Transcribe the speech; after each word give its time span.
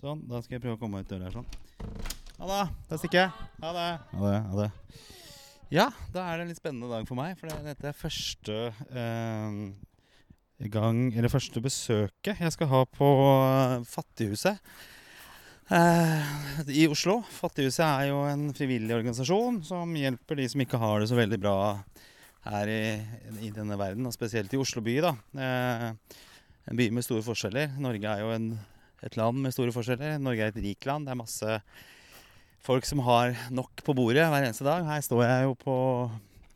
Sånn, 0.00 0.22
da 0.30 0.40
skal 0.40 0.56
jeg 0.56 0.64
prøve 0.64 0.78
å 0.78 0.80
komme 0.80 0.96
meg 0.98 1.04
ut 1.04 1.12
døra 1.12 1.28
her 1.28 1.34
sånn. 1.34 1.48
Ha 2.40 2.46
det. 2.48 2.60
Da 2.88 2.98
stikker 3.00 3.18
jeg. 3.20 3.48
Ha 3.60 3.72
det. 3.76 3.88
Ha 4.16 4.62
det. 4.62 4.70
Ja, 5.70 5.90
da 6.14 6.24
er 6.24 6.38
det 6.38 6.46
en 6.46 6.50
litt 6.50 6.58
spennende 6.58 6.88
dag 6.88 7.04
for 7.06 7.18
meg. 7.18 7.36
For 7.38 7.52
dette 7.66 7.90
er 7.90 7.94
første 7.94 8.56
eh, 8.72 9.58
gang 10.72 11.02
Eller 11.12 11.32
første 11.32 11.62
besøket 11.62 12.40
jeg 12.42 12.54
skal 12.56 12.70
ha 12.72 12.80
på 12.88 13.10
eh, 13.28 13.76
Fattighuset 13.88 14.58
eh, 15.68 16.32
i 16.74 16.88
Oslo. 16.90 17.20
Fattighuset 17.36 17.84
er 17.84 18.08
jo 18.10 18.24
en 18.28 18.48
frivillig 18.56 18.96
organisasjon 18.96 19.60
som 19.68 19.94
hjelper 20.00 20.40
de 20.40 20.48
som 20.50 20.64
ikke 20.64 20.80
har 20.80 21.00
det 21.00 21.10
så 21.12 21.20
veldig 21.20 21.40
bra 21.44 21.58
her 22.48 22.72
i, 22.72 22.82
i 23.44 23.52
denne 23.52 23.76
verden, 23.76 24.08
og 24.08 24.16
spesielt 24.16 24.52
i 24.56 24.60
Oslo 24.60 24.80
by. 24.84 24.96
da. 25.04 25.14
Eh, 25.36 25.88
en 26.70 26.78
by 26.78 26.88
med 26.96 27.04
store 27.04 27.24
forskjeller. 27.24 27.76
Norge 27.84 28.10
er 28.10 28.24
jo 28.24 28.32
en, 28.34 28.52
et 29.06 29.16
land 29.18 29.40
med 29.42 29.54
store 29.54 29.74
forskjeller. 29.74 30.18
Norge 30.22 30.46
er 30.46 30.52
et 30.52 30.62
rikt 30.64 30.88
land. 30.88 31.06
Det 31.06 31.14
er 31.14 31.20
masse 31.20 31.60
folk 32.64 32.86
som 32.88 33.02
har 33.06 33.36
nok 33.52 33.84
på 33.86 33.94
bordet 33.96 34.26
hver 34.28 34.44
eneste 34.44 34.66
dag. 34.66 34.84
Her 34.86 35.04
står 35.04 35.24
jeg 35.24 35.46
jo 35.48 35.54
på 35.60 35.76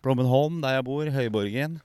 Blommenholm, 0.04 0.60
der 0.64 0.76
jeg 0.78 0.86
bor, 0.86 1.08
Høyborgen. 1.08 1.78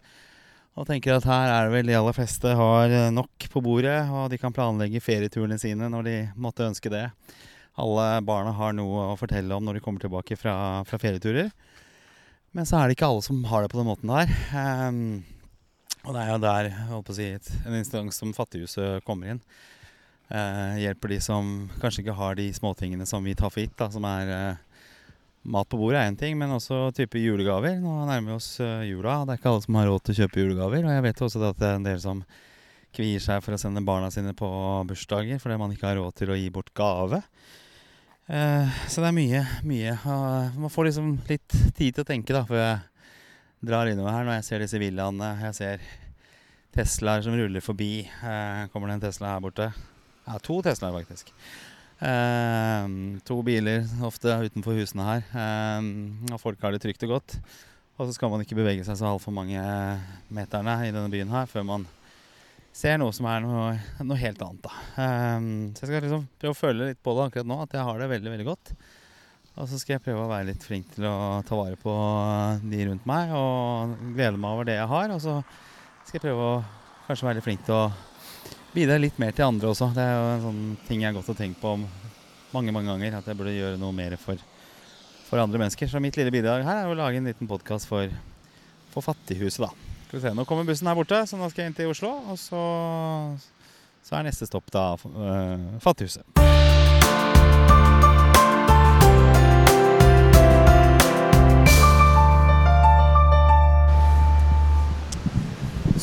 Og 0.79 0.87
tenker 0.87 1.17
at 1.17 1.27
her 1.27 1.51
er 1.51 1.67
det 1.67 1.75
vel 1.75 1.89
de 1.91 1.95
aller 1.97 2.15
fleste 2.15 2.51
har 2.55 2.93
eh, 2.93 3.11
nok 3.11 3.47
på 3.51 3.63
bordet, 3.63 3.99
og 4.15 4.29
de 4.31 4.39
kan 4.39 4.53
planlegge 4.55 5.01
ferieturene 5.03 5.57
sine 5.59 5.89
når 5.91 6.05
de 6.07 6.17
måtte 6.39 6.67
ønske 6.67 6.91
det. 6.93 7.07
Alle 7.79 8.05
barna 8.27 8.53
har 8.55 8.75
noe 8.75 9.09
å 9.11 9.17
fortelle 9.19 9.55
om 9.55 9.65
når 9.65 9.79
de 9.79 9.83
kommer 9.83 10.03
tilbake 10.03 10.37
fra, 10.39 10.53
fra 10.87 10.99
ferieturer. 11.01 11.51
Men 12.55 12.67
så 12.67 12.79
er 12.79 12.87
det 12.87 12.97
ikke 12.97 13.09
alle 13.11 13.23
som 13.23 13.43
har 13.47 13.63
det 13.63 13.71
på 13.71 13.79
den 13.79 13.89
måten 13.89 14.11
der. 14.11 14.31
Um, 14.55 15.01
og 16.07 16.15
det 16.15 16.21
er 16.21 16.31
jo 16.31 16.39
der 16.43 16.69
holdt 16.89 17.09
på 17.09 17.13
å 17.13 17.17
si, 17.17 17.27
en 17.67 17.77
instans 17.77 18.19
som 18.19 18.31
Fattighuset 18.35 19.05
kommer 19.07 19.35
inn. 19.35 19.43
Eh, 20.29 20.81
hjelper 20.83 21.15
de 21.15 21.19
som 21.25 21.69
kanskje 21.81 22.03
ikke 22.03 22.17
har 22.19 22.35
de 22.37 22.49
småtingene 22.53 23.07
som 23.09 23.23
vi 23.25 23.35
tar 23.37 23.49
for 23.53 23.63
gitt. 23.63 23.85
Som 23.93 24.05
er 24.09 24.33
eh, 24.35 24.65
Mat 25.49 25.69
på 25.71 25.77
bordet 25.79 26.01
er 26.01 26.09
én 26.09 26.17
ting, 26.19 26.35
men 26.37 26.51
også 26.51 26.89
type 26.93 27.17
julegaver. 27.17 27.77
Nå 27.79 27.93
nærmer 28.09 28.33
vi 28.33 28.35
oss 28.35 28.49
eh, 28.59 28.89
jula, 28.89 29.21
det 29.23 29.33
er 29.33 29.39
ikke 29.39 29.53
alle 29.53 29.63
som 29.63 29.77
har 29.79 29.87
råd 29.87 30.03
til 30.03 30.13
å 30.13 30.17
kjøpe 30.19 30.41
julegaver. 30.43 30.83
Og 30.83 30.91
jeg 30.93 31.05
vet 31.05 31.21
også 31.25 31.41
at 31.47 31.61
det 31.61 31.69
er 31.69 31.77
en 31.79 31.87
del 31.87 32.01
som 32.03 32.19
kvier 32.95 33.23
seg 33.23 33.39
for 33.45 33.55
å 33.55 33.61
sende 33.61 33.85
barna 33.85 34.09
sine 34.11 34.33
på 34.37 34.49
bursdager 34.89 35.39
fordi 35.39 35.57
man 35.61 35.71
ikke 35.73 35.87
har 35.91 35.99
råd 36.01 36.17
til 36.19 36.33
å 36.33 36.37
gi 36.37 36.49
bort 36.53 36.73
gave. 36.77 37.21
Eh, 38.27 38.81
så 38.91 39.01
det 39.01 39.09
er 39.09 39.15
mye, 39.15 39.43
mye. 39.65 39.95
Man 40.59 40.73
får 40.73 40.89
liksom 40.89 41.15
litt 41.31 41.47
tid 41.77 41.95
til 41.95 42.03
å 42.03 42.09
tenke 42.11 42.35
da, 42.35 42.43
før 42.49 42.61
jeg 42.61 43.69
drar 43.71 43.89
innover 43.89 44.13
her. 44.13 44.27
Når 44.27 44.41
jeg 44.41 44.47
ser 44.49 44.65
disse 44.65 44.81
villaene, 44.83 45.31
jeg 45.47 45.57
ser 45.57 45.87
Teslaer 46.75 47.23
som 47.25 47.33
ruller 47.33 47.63
forbi. 47.65 48.03
Eh, 48.05 48.67
kommer 48.73 48.91
det 48.91 48.99
en 48.99 49.07
Tesla 49.07 49.33
her 49.33 49.41
borte? 49.47 49.71
Ja, 50.29 50.37
to 50.45 50.59
Teslaer 50.61 50.93
faktisk. 50.93 51.31
Eh, 51.99 52.89
to 53.27 53.39
biler 53.43 53.81
ofte 54.05 54.35
utenfor 54.45 54.77
husene 54.77 55.07
her. 55.07 55.23
Eh, 55.33 55.87
og 56.29 56.41
folk 56.41 56.61
har 56.61 56.75
det 56.75 56.83
trygt 56.83 57.03
og 57.07 57.15
godt. 57.17 57.39
Og 57.97 58.07
så 58.07 58.15
skal 58.15 58.31
man 58.31 58.43
ikke 58.45 58.55
bevege 58.59 58.85
seg 58.87 58.95
så 58.95 59.09
altfor 59.09 59.33
mange 59.35 59.59
meterne 60.31 60.77
i 60.85 60.93
denne 60.93 61.09
byen 61.11 61.33
her 61.33 61.49
før 61.51 61.65
man 61.67 61.87
ser 62.79 62.99
noe 63.01 63.11
som 63.11 63.25
er 63.27 63.41
noe, 63.43 63.73
noe 64.05 64.19
helt 64.21 64.39
annet. 64.45 64.69
da. 64.69 64.85
Eh, 65.01 65.49
så 65.75 65.83
jeg 65.83 65.91
skal 65.91 66.05
liksom 66.07 66.29
prøve 66.39 66.55
å 66.55 66.61
føle 66.61 66.91
litt 66.91 67.03
på 67.03 67.17
det 67.17 67.25
akkurat 67.25 67.49
nå, 67.49 67.59
at 67.65 67.75
jeg 67.75 67.87
har 67.89 67.99
det 67.99 68.11
veldig 68.13 68.35
veldig 68.37 68.49
godt. 68.53 68.73
Og 69.59 69.67
så 69.67 69.79
skal 69.81 69.97
jeg 69.97 70.05
prøve 70.05 70.23
å 70.23 70.29
være 70.29 70.51
litt 70.53 70.63
flink 70.63 70.93
til 70.93 71.09
å 71.09 71.41
ta 71.43 71.57
vare 71.57 71.75
på 71.81 71.93
de 72.69 72.85
rundt 72.87 73.09
meg 73.09 73.33
og 73.35 73.97
glede 74.13 74.39
meg 74.39 74.53
over 74.53 74.69
det 74.69 74.77
jeg 74.77 74.91
har. 74.93 75.11
Og 75.11 75.19
så 75.25 75.41
skal 76.05 76.21
jeg 76.21 76.27
prøve 76.29 76.45
å 76.53 76.61
kanskje 77.09 77.27
være 77.27 77.41
litt 77.41 77.47
flink 77.49 77.65
til 77.67 77.75
å 77.75 77.89
bidra 78.73 78.97
litt 79.01 79.19
mer 79.21 79.33
til 79.35 79.47
andre 79.47 79.71
også. 79.71 79.89
Det 79.95 80.03
er 80.03 80.15
jo 80.15 80.29
en 80.29 80.45
sånn 80.45 80.63
ting 80.87 81.03
jeg 81.03 81.11
har 81.11 81.17
gått 81.17 81.31
og 81.33 81.37
tenkt 81.39 81.61
på 81.61 81.75
mange 82.53 82.73
mange 82.75 82.91
ganger. 82.91 83.19
At 83.19 83.29
jeg 83.29 83.39
burde 83.39 83.55
gjøre 83.55 83.81
noe 83.81 83.95
mer 83.95 84.15
for, 84.21 84.41
for 85.29 85.41
andre 85.41 85.61
mennesker. 85.63 85.91
Så 85.91 86.01
mitt 86.03 86.19
lille 86.19 86.33
bidrag 86.33 86.65
her 86.67 86.83
er 86.83 86.89
å 86.89 86.97
lage 86.97 87.21
en 87.21 87.29
liten 87.29 87.49
podkast 87.49 87.89
for, 87.89 88.11
for 88.93 89.05
Fattighuset, 89.05 89.65
da. 89.67 89.71
Skal 90.07 90.17
vi 90.17 90.25
se, 90.25 90.33
Nå 90.37 90.45
kommer 90.49 90.65
bussen 90.65 90.89
her 90.89 90.97
borte, 90.97 91.21
så 91.29 91.37
nå 91.37 91.51
skal 91.51 91.65
jeg 91.65 91.73
inn 91.73 91.77
til 91.77 91.93
Oslo. 91.93 92.15
Og 92.33 92.41
så, 92.41 92.63
så 94.05 94.17
er 94.17 94.29
neste 94.29 94.49
stopp 94.49 94.71
da 94.73 94.91
uh, 94.97 95.79
Fattighuset. 95.83 96.68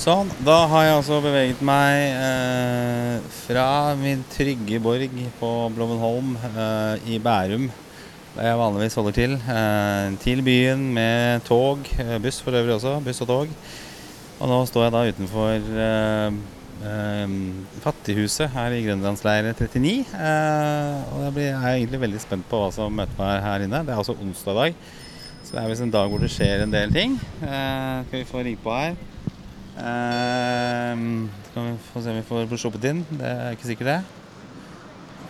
Sånn. 0.06 0.28
Da 0.46 0.68
har 0.70 0.84
jeg 0.86 0.94
altså 1.00 1.16
beveget 1.18 1.62
meg 1.66 2.12
eh, 2.14 3.16
fra 3.40 3.94
min 3.98 4.20
trygge 4.30 4.78
borg 4.78 5.16
på 5.40 5.48
Blommenholm 5.74 6.36
eh, 6.46 7.08
i 7.10 7.16
Bærum, 7.18 7.64
der 8.36 8.46
jeg 8.46 8.60
vanligvis 8.60 8.94
holder 9.00 9.16
til, 9.16 9.34
eh, 9.50 10.12
til 10.22 10.44
byen 10.46 10.84
med 10.94 11.42
tog. 11.48 11.82
eh, 11.98 12.20
Buss 12.22 12.38
for 12.38 12.54
øvrig 12.54 12.76
også. 12.76 13.00
Buss 13.02 13.24
og 13.24 13.30
tog. 13.32 13.56
Og 14.38 14.52
nå 14.52 14.60
står 14.70 14.86
jeg 14.86 14.94
da 14.94 15.02
utenfor 15.10 15.66
eh, 15.88 16.38
eh, 16.92 17.34
Fattighuset 17.82 18.54
her 18.54 18.78
i 18.78 18.84
Grønlandsleire 18.86 19.56
39. 19.58 19.96
eh, 20.20 21.02
og 21.16 21.26
da 21.26 21.34
blir, 21.34 21.50
jeg 21.50 21.80
egentlig 21.80 22.02
veldig 22.06 22.22
spent 22.28 22.46
på 22.46 22.62
hva 22.62 22.70
som 22.78 22.94
møter 22.94 23.18
meg 23.24 23.42
her 23.48 23.66
inne. 23.66 23.82
Det 23.82 23.90
er 23.90 24.04
altså 24.04 24.14
onsdag 24.14 24.62
dag, 24.62 24.78
så 25.42 25.58
det 25.58 25.64
er 25.64 25.68
visst 25.74 25.88
en 25.90 25.94
dag 25.98 26.14
hvor 26.14 26.22
det 26.22 26.30
skjer 26.30 26.62
en 26.62 26.78
del 26.78 26.94
ting. 26.94 27.18
Skal 27.42 28.20
vi 28.20 28.24
få 28.30 28.46
ringe 28.46 28.62
på 28.62 28.78
her. 28.78 28.94
Uh, 29.76 31.28
skal 31.50 31.66
vi 31.66 31.72
få 31.92 32.00
se 32.02 32.10
om 32.10 32.16
vi 32.16 32.22
får 32.24 32.60
sluppet 32.60 32.86
inn. 32.88 33.02
Det 33.10 33.28
er 33.28 33.56
ikke 33.56 33.68
sikkert, 33.68 33.90
det. 33.92 34.00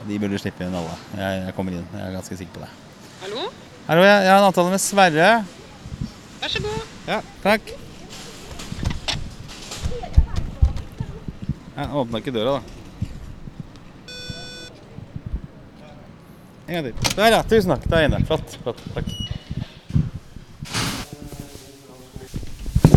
De 0.06 0.18
burde 0.22 0.38
slippe 0.38 0.62
inn 0.62 0.74
alle. 0.78 0.94
Jeg, 1.18 1.40
jeg 1.48 1.54
kommer 1.56 1.74
inn. 1.74 1.86
Jeg 1.90 2.04
er 2.06 2.14
ganske 2.14 2.38
sikker 2.38 2.54
på 2.54 2.62
det. 2.62 2.70
Hallo? 3.24 3.48
Hallo, 3.88 4.04
jeg, 4.06 4.22
jeg 4.26 4.30
har 4.30 4.38
en 4.38 4.48
avtale 4.52 4.70
med 4.70 4.82
Sverre. 4.82 5.30
Vær 6.42 6.52
så 6.52 6.62
god. 6.62 6.94
Ja, 7.08 7.18
takk. 7.42 7.72
Jeg 11.76 11.92
åpna 12.00 12.22
ikke 12.22 12.34
døra, 12.34 12.56
da. 12.56 12.62
En 16.66 16.74
gang 16.74 16.86
til. 16.86 16.94
Der, 17.16 17.34
ja. 17.34 17.42
Tusen 17.50 17.74
takk. 17.74 17.84
Da 17.90 17.98
er 17.98 18.06
jeg 18.06 18.12
inne. 18.12 18.22
Flott. 18.26 18.58
flott, 18.62 18.80
Takk. 18.94 19.10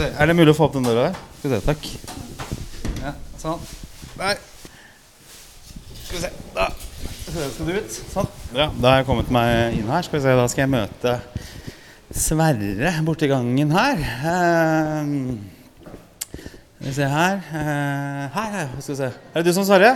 Er 0.09 0.29
det 0.29 0.35
mulig 0.37 0.53
å 0.53 0.57
få 0.57 0.69
opp 0.69 0.77
den 0.77 0.87
døra 0.87 1.09
her? 1.09 1.28
Skal 1.39 1.51
vi 1.51 1.55
se. 1.55 1.63
Takk. 1.63 1.85
Ja, 3.00 3.11
sånn. 3.39 3.61
Der. 4.19 4.39
Skal 6.03 6.17
vi 6.17 6.23
se. 6.25 6.31
Da 6.51 6.66
skal 7.53 7.69
du 7.69 7.75
ut. 7.77 7.94
Sånn. 8.11 8.27
Bra. 8.50 8.66
Da 8.75 8.89
har 8.91 8.97
jeg 9.00 9.05
kommet 9.07 9.29
meg 9.31 9.78
inn 9.78 9.88
her. 9.88 10.03
Skal 10.03 10.19
vi 10.19 10.23
se. 10.25 10.33
Da 10.35 10.47
skal 10.51 10.66
jeg 10.66 10.72
møte 10.73 11.13
Sverre 12.09 12.91
borti 13.07 13.29
gangen 13.31 13.72
her. 13.72 14.01
Ehm, 14.33 15.13
Skal 16.79 16.89
vi 16.89 16.94
se 16.97 17.07
her. 17.13 17.38
Eh, 17.53 18.25
her, 18.33 18.49
her. 18.57 18.73
Skal 18.81 18.95
vi 18.95 18.97
se. 18.99 19.09
Er 19.31 19.39
det 19.39 19.45
du 19.45 19.53
som 19.55 19.67
Sverre? 19.69 19.94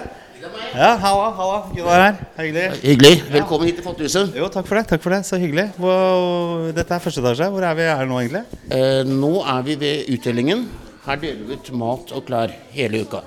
Ja, 0.75 0.93
halla. 1.01 1.27
halla. 1.41 1.57
Gunnar 1.73 2.05
her. 2.05 2.21
Hyggelig. 2.37 2.69
Hyggelig. 2.85 3.13
Velkommen 3.33 3.67
hit 3.67 3.81
til 3.81 3.87
Fattighuset. 3.89 4.31
Jo, 4.39 4.47
takk 4.53 4.69
for 4.69 4.79
det. 4.79 4.85
takk 4.93 5.03
for 5.03 5.17
det, 5.17 5.25
Så 5.27 5.41
hyggelig. 5.43 5.73
Hvor, 5.75 6.71
dette 6.71 6.95
er 6.95 7.03
første 7.03 7.19
etasje. 7.19 7.51
Hvor 7.51 7.67
er 7.67 7.75
vi 7.81 7.89
her 7.89 8.07
nå, 8.07 8.21
egentlig? 8.23 8.45
Eh, 8.71 9.03
nå 9.11 9.33
er 9.43 9.67
vi 9.67 9.75
ved 9.83 10.15
utdelingen. 10.15 10.65
Her 11.03 11.19
deler 11.19 11.47
vi 11.47 11.57
ut 11.59 11.71
mat 11.75 12.11
og 12.15 12.27
klær 12.27 12.51
hele 12.71 13.03
uka. 13.03 13.23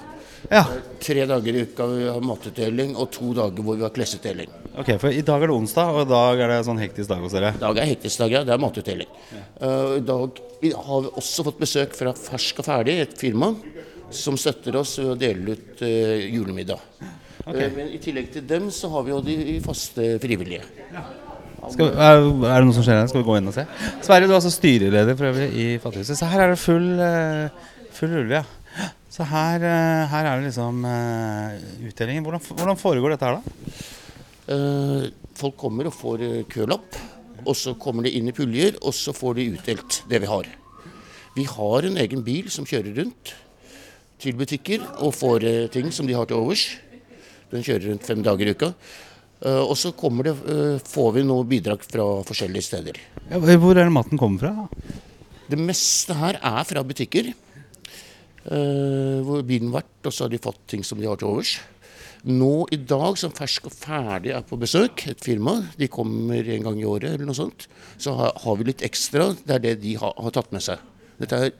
Ja. 0.48 0.62
Tre 1.02 1.26
dager 1.28 1.56
i 1.56 1.64
uka 1.66 1.86
vi 1.90 2.06
har 2.08 2.22
matutdeling, 2.24 2.94
og 2.96 3.10
to 3.12 3.32
dager 3.36 3.66
hvor 3.66 3.76
vi 3.76 3.84
har 3.84 3.92
klesutdeling. 3.92 4.52
Ok, 4.76 4.94
for 5.00 5.12
I 5.12 5.24
dag 5.26 5.42
er 5.42 5.50
det 5.50 5.56
onsdag, 5.56 5.92
og 5.92 6.06
i 6.06 6.10
dag 6.10 6.40
er 6.44 6.52
det 6.52 6.60
sånn 6.68 6.80
hektisk 6.80 7.10
dag 7.10 7.24
hos 7.24 7.34
dere. 7.36 7.52
I 7.56 7.62
dag 7.62 7.80
er 7.82 7.90
hektisk 7.90 8.22
dag, 8.22 8.32
ja. 8.32 8.42
Det 8.46 8.54
er 8.54 8.62
matutdeling. 8.62 9.12
Eh, 9.34 9.92
I 9.98 10.04
dag 10.08 10.40
har 10.86 11.04
vi 11.04 11.12
også 11.20 11.46
fått 11.50 11.60
besøk 11.60 11.96
fra 11.98 12.14
Fersk 12.16 12.62
og 12.62 12.68
Ferdig, 12.68 12.96
et 13.02 13.16
firma 13.20 13.52
som 14.14 14.38
støtter 14.40 14.76
oss 14.80 14.96
ved 15.00 15.12
å 15.12 15.18
dele 15.18 15.56
ut 15.56 15.82
uh, 15.82 16.16
julemiddag. 16.30 16.80
Eh, 17.46 17.68
men 17.74 17.92
i 17.92 18.00
tillegg 18.02 18.30
til 18.32 18.46
dem 18.48 18.70
så 18.74 18.88
har 18.94 19.04
vi 19.06 19.12
jo 19.12 19.22
de 19.24 19.56
faste 19.64 20.14
frivillige. 20.22 20.62
Skal, 21.72 21.88
er, 21.90 22.20
er 22.22 22.60
det 22.60 22.66
noe 22.68 22.76
som 22.76 22.84
skjer 22.86 23.00
her? 23.00 23.08
Skal 23.10 23.22
vi 23.22 23.26
gå 23.26 23.38
inn 23.40 23.50
og 23.50 23.56
se? 23.56 23.64
Sverre, 24.04 24.28
du 24.28 24.34
er 24.34 24.38
altså 24.38 24.52
styreleder 24.54 25.16
for 25.18 25.30
øvrig 25.30 25.48
i 25.50 25.66
Fattighuset. 25.82 26.18
Så 26.20 26.28
her 26.30 26.44
er 26.44 26.52
det 26.52 26.60
full, 26.62 26.86
eh, 27.02 27.72
full 27.96 28.14
rulle, 28.14 28.40
ja. 28.42 28.44
Så 29.16 29.24
her, 29.24 29.62
eh, 29.64 30.02
her 30.12 30.26
er 30.28 30.36
det 30.36 30.50
liksom 30.50 30.84
eh, 30.84 31.54
utdelingen. 31.88 32.24
Hvordan, 32.26 32.42
hvordan 32.52 32.76
foregår 32.76 33.14
dette 33.14 33.24
her, 33.24 33.38
da? 33.38 33.84
Eh, 34.52 35.06
folk 35.38 35.56
kommer 35.56 35.88
og 35.88 35.96
får 35.96 36.24
kølapp, 36.52 36.98
og 37.46 37.56
så 37.56 37.72
kommer 37.80 38.04
de 38.04 38.12
inn 38.18 38.28
i 38.28 38.34
puljer, 38.36 38.76
og 38.82 38.92
så 38.92 39.14
får 39.16 39.38
de 39.38 39.48
utdelt 39.54 40.02
det 40.10 40.20
vi 40.20 40.28
har. 40.28 40.50
Vi 41.36 41.48
har 41.48 41.88
en 41.88 41.96
egen 42.04 42.24
bil 42.26 42.50
som 42.52 42.68
kjører 42.68 42.92
rundt 43.00 43.32
til 44.20 44.36
butikker 44.36 44.84
og 45.00 45.16
får 45.16 45.48
ting 45.72 45.88
som 45.92 46.08
de 46.08 46.16
har 46.16 46.28
til 46.28 46.36
overs. 46.36 46.68
Den 47.52 47.64
kjører 47.64 47.90
rundt 47.92 48.06
fem 48.08 48.22
dager 48.24 48.48
i 48.48 48.54
uka. 48.56 48.72
Eh, 49.44 49.62
og 49.62 49.76
så 49.76 49.92
det, 50.24 50.34
eh, 50.48 50.78
får 50.80 51.12
vi 51.12 51.22
noe 51.22 51.44
bidrag 51.44 51.82
fra 51.84 52.22
forskjellige 52.24 52.64
steder. 52.64 52.96
Ja, 53.30 53.38
hvor 53.38 53.76
er 53.76 53.84
det 53.84 53.92
maten 53.92 54.18
kommer 54.18 54.40
fra? 54.40 54.68
Det 55.48 55.58
meste 55.58 56.14
her 56.14 56.40
er 56.42 56.64
fra 56.64 56.82
butikker. 56.82 57.34
eh, 58.46 59.20
hvor 59.26 59.42
byen 59.42 59.72
har 59.72 59.82
vært, 59.82 60.06
og 60.06 60.12
så 60.12 60.24
har 60.24 60.28
de 60.30 60.38
fått 60.38 60.68
ting 60.68 60.84
som 60.84 61.00
de 61.00 61.06
har 61.06 61.16
til 61.16 61.26
overs. 61.26 61.58
Nå 62.24 62.66
i 62.70 62.76
dag, 62.76 63.18
som 63.18 63.32
Fersk 63.32 63.66
og 63.66 63.72
ferdig 63.72 64.32
er 64.32 64.42
på 64.42 64.56
besøk, 64.56 65.08
et 65.08 65.18
firma, 65.18 65.68
de 65.76 65.88
kommer 65.88 66.48
en 66.48 66.62
gang 66.62 66.78
i 66.78 66.84
året 66.84 67.10
eller 67.10 67.26
noe 67.26 67.34
sånt, 67.34 67.66
så 67.98 68.14
har, 68.14 68.56
vi 68.56 68.64
litt 68.64 68.82
ekstra. 68.82 69.34
Det 69.44 69.54
er 69.54 69.58
det 69.58 69.82
de 69.82 69.96
har, 69.96 70.14
har 70.16 70.30
tatt 70.30 70.52
med 70.52 70.62
seg. 70.62 70.78
Dette 71.18 71.34
er 71.34 71.50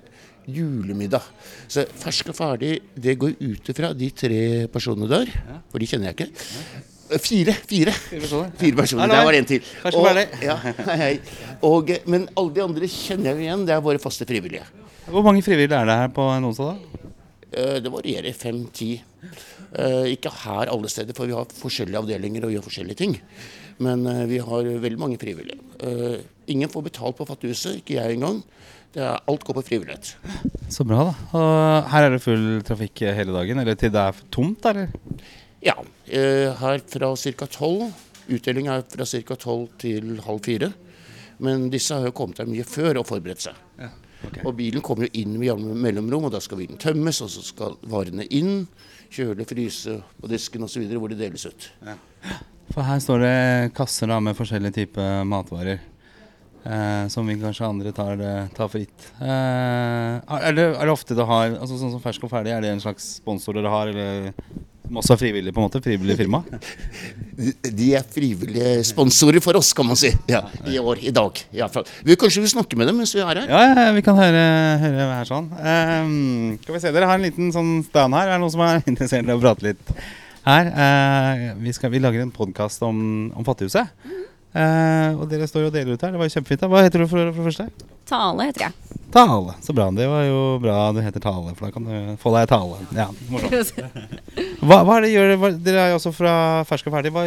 julemiddag. 0.47 1.23
Så 1.67 1.87
Fersk 1.91 2.31
og 2.31 2.39
ferdig, 2.39 2.81
det 2.95 3.19
går 3.19 3.35
ut 3.41 3.69
ifra 3.69 3.93
de 3.93 4.11
tre 4.11 4.67
personene 4.71 5.11
der, 5.11 5.33
for 5.71 5.83
de 5.83 5.87
kjenner 5.91 6.13
jeg 6.13 6.21
ikke. 6.21 6.96
Eh, 7.11 7.19
Fire. 7.23 7.53
Fire. 7.71 7.93
personer. 8.11 8.51
Fire 8.59 8.77
personer. 8.81 9.09
Der 9.13 9.25
var 9.25 9.33
det 9.37 9.41
en 9.45 9.49
til. 9.53 9.61
Kanskje 9.83 10.01
og 10.01 10.07
ferdig. 10.09 10.27
ja, 10.49 10.57
hei, 10.63 10.97
hei. 11.03 11.13
Og, 11.67 11.93
men 12.11 12.29
alle 12.37 12.55
de 12.57 12.65
andre 12.65 12.89
kjenner 12.91 13.33
jeg 13.35 13.47
igjen. 13.47 13.67
Det 13.69 13.75
er 13.77 13.85
våre 13.85 14.03
faste 14.03 14.27
frivillige. 14.29 14.65
Hvor 15.07 15.23
mange 15.27 15.43
frivillige 15.47 15.79
er 15.79 15.87
det 15.91 15.99
her 16.03 16.09
på 16.17 16.25
en 16.35 16.49
onsdag? 16.49 16.81
da? 16.81 17.03
Eh, 17.53 17.77
Det 17.85 17.93
varierer 17.95 18.35
fem-ti. 18.35 18.91
Eh, 19.77 20.05
Ikke 20.15 20.31
her 20.45 20.73
alle 20.73 20.89
steder, 20.91 21.15
for 21.15 21.27
vi 21.31 21.37
har 21.37 21.47
forskjellige 21.61 22.01
avdelinger 22.03 22.47
og 22.49 22.55
gjør 22.57 22.67
forskjellige 22.67 23.01
ting. 23.05 23.19
Men 23.79 24.07
vi 24.31 24.39
har 24.41 24.65
veldig 24.81 24.99
mange 24.99 25.19
frivillige. 25.21 25.59
Ingen 26.49 26.71
får 26.73 26.85
betalt 26.87 27.17
på 27.19 27.27
Fattighuset, 27.29 27.83
ikke 27.83 27.99
jeg 27.99 28.15
engang. 28.17 28.39
Det 28.95 29.03
er, 29.05 29.19
alt 29.29 29.43
går 29.45 29.59
på 29.59 29.65
frivillighet. 29.67 30.15
Så 30.73 30.87
bra, 30.89 31.03
da. 31.11 31.15
Og 31.37 31.91
her 31.93 32.07
er 32.07 32.15
det 32.15 32.23
full 32.25 32.63
trafikk 32.65 33.03
hele 33.19 33.35
dagen? 33.37 33.61
Eller 33.61 33.77
til 33.77 33.93
det 33.93 34.01
er 34.01 34.23
tomt, 34.33 34.65
eller? 34.71 34.89
Ja, 35.67 35.75
eh, 36.07 36.53
her 36.61 36.83
fra 36.87 37.13
ca. 37.17 37.47
tolv. 37.51 37.93
Utdeling 38.31 38.69
er 38.71 38.83
fra 38.87 39.07
ca. 39.07 39.37
tolv 39.37 39.69
til 39.83 40.17
halv 40.27 40.43
fire. 40.47 40.73
Men 41.43 41.69
disse 41.71 41.95
har 41.95 42.07
jo 42.09 42.15
kommet 42.17 42.39
her 42.41 42.49
mye 42.49 42.65
før 42.65 43.01
og 43.03 43.07
forberedt 43.11 43.43
seg. 43.49 43.55
ok. 44.27 44.39
Og 44.47 44.55
bilen 44.57 44.81
kommer 44.83 45.07
jo 45.09 45.21
inn 45.21 45.35
med 45.39 45.49
jevne 45.51 45.75
mellomrom, 45.77 46.25
og 46.29 46.33
da 46.33 46.41
skal 46.41 46.59
bilen 46.63 46.79
tømmes, 46.81 47.21
og 47.23 47.29
så 47.31 47.43
skal 47.45 47.77
varene 47.87 48.25
inn. 48.31 48.67
Kjøle, 49.13 49.45
fryse 49.47 49.99
på 50.21 50.29
disken 50.33 50.65
osv. 50.67 50.87
hvor 50.99 51.09
det 51.13 51.19
deles 51.21 51.45
ut. 51.47 51.69
For 52.73 52.83
her 52.83 52.99
står 52.99 53.21
det 53.23 53.75
kasser 53.77 54.09
da 54.11 54.19
med 54.21 54.35
forskjellige 54.39 54.75
typer 54.81 55.23
matvarer. 55.29 55.79
Eh, 56.67 57.07
som 57.09 57.27
vi 57.29 57.37
kanskje 57.39 57.63
andre 57.69 57.93
tar, 57.95 58.17
det- 58.17 58.49
tar 58.57 58.67
for 58.69 58.79
gitt. 58.81 59.11
Eh, 59.23 59.27
er, 60.27 60.53
det, 60.57 60.65
er 60.75 60.85
det 60.85 60.91
ofte 60.91 61.15
det 61.15 61.25
har 61.25 61.51
altså 61.61 61.79
Sånn 61.79 61.93
som 61.95 62.01
Fersk 62.03 62.25
og 62.25 62.31
ferdig, 62.33 62.51
er 62.51 62.61
det 62.65 62.73
en 62.73 62.81
slags 62.83 63.21
sponsor 63.21 63.55
dere 63.55 63.71
har? 63.71 63.87
Eller 63.87 64.33
også 64.93 65.15
er 65.17 65.21
frivillig, 65.21 65.53
på 65.55 65.61
en 65.63 65.67
måte? 65.67 65.81
Frivillig 65.83 66.17
firma? 66.19 66.41
De- 67.37 67.89
er 67.99 68.05
frivillige 68.09 68.85
sponsorer 68.89 69.43
for 69.45 69.59
oss, 69.59 69.73
kan 69.77 69.87
man 69.89 69.99
si. 69.99 70.13
Ja, 70.31 70.45
I 70.69 70.79
år, 70.81 71.01
i 71.05 71.13
dag. 71.15 71.41
i. 71.53 71.69
Vi 72.07 72.17
Kanskje 72.21 72.45
vi 72.45 72.53
snakker 72.53 72.79
med 72.81 72.89
dem 72.91 72.97
mens 73.01 73.15
vi 73.17 73.21
er 73.25 73.29
her? 73.43 73.51
Ja, 73.51 73.63
ja, 73.87 73.89
vi 73.97 74.05
kan 74.07 74.17
høre, 74.19 74.45
høre 74.83 75.09
her 75.13 75.29
sånn. 75.29 75.51
Um, 75.53 76.59
skal 76.63 76.77
vi 76.79 76.83
se, 76.85 76.93
Dere 76.95 77.09
har 77.11 77.19
en 77.21 77.27
liten 77.27 77.51
sånn 77.55 77.75
stand 77.89 78.17
her. 78.17 78.31
Er 78.31 78.37
det 78.37 78.45
noen 78.45 78.55
som 78.55 78.65
er 78.67 78.81
interessert 78.93 79.27
i 79.29 79.35
å 79.35 79.41
prate 79.43 79.67
litt 79.69 79.93
her? 80.47 80.71
Uh, 80.71 81.45
vi, 81.65 81.75
skal, 81.77 81.93
vi 81.93 82.01
lager 82.05 82.23
en 82.25 82.33
podkast 82.35 82.85
om, 82.87 83.01
om 83.37 83.47
Fattighuset. 83.47 83.91
Eh, 84.57 85.19
og 85.21 85.27
dere 85.29 85.49
står 85.51 85.67
jo 85.67 85.71
og 85.71 85.75
deler 85.77 85.97
ut 85.97 86.03
her. 86.07 86.15
Det 86.15 86.21
var 86.23 86.29
jo 86.31 86.35
kjempefint. 86.39 86.63
da. 86.63 86.69
Hva 86.73 86.85
heter 86.87 87.03
du 87.05 87.09
for, 87.11 87.33
for 87.35 87.43
det 87.43 87.51
første? 87.51 87.93
Tale 88.07 88.47
heter 88.49 88.69
jeg. 88.69 89.01
Tale. 89.13 89.55
Så 89.63 89.75
bra. 89.77 89.89
Det 89.91 90.07
var 90.09 90.23
jo 90.25 90.41
bra 90.63 90.77
du 90.95 91.01
heter 91.03 91.23
Tale, 91.23 91.55
for 91.59 91.67
da 91.67 91.73
kan 91.75 91.87
du 91.89 92.17
få 92.23 92.33
deg 92.37 92.49
tale. 92.51 92.79
Ja, 92.97 93.09
morsomt. 93.33 93.79
Hva, 94.67 94.81
hva 94.87 94.97
er 94.97 95.05
det 95.05 95.11
gjør 95.13 95.33
hva, 95.41 95.51
Dere 95.63 95.83
er 95.83 95.91
jo 95.93 95.99
også 95.99 96.11
fra 96.17 96.35
Fersk 96.69 96.89
og 96.89 96.97
ferdig. 96.97 97.13
Hva, 97.15 97.27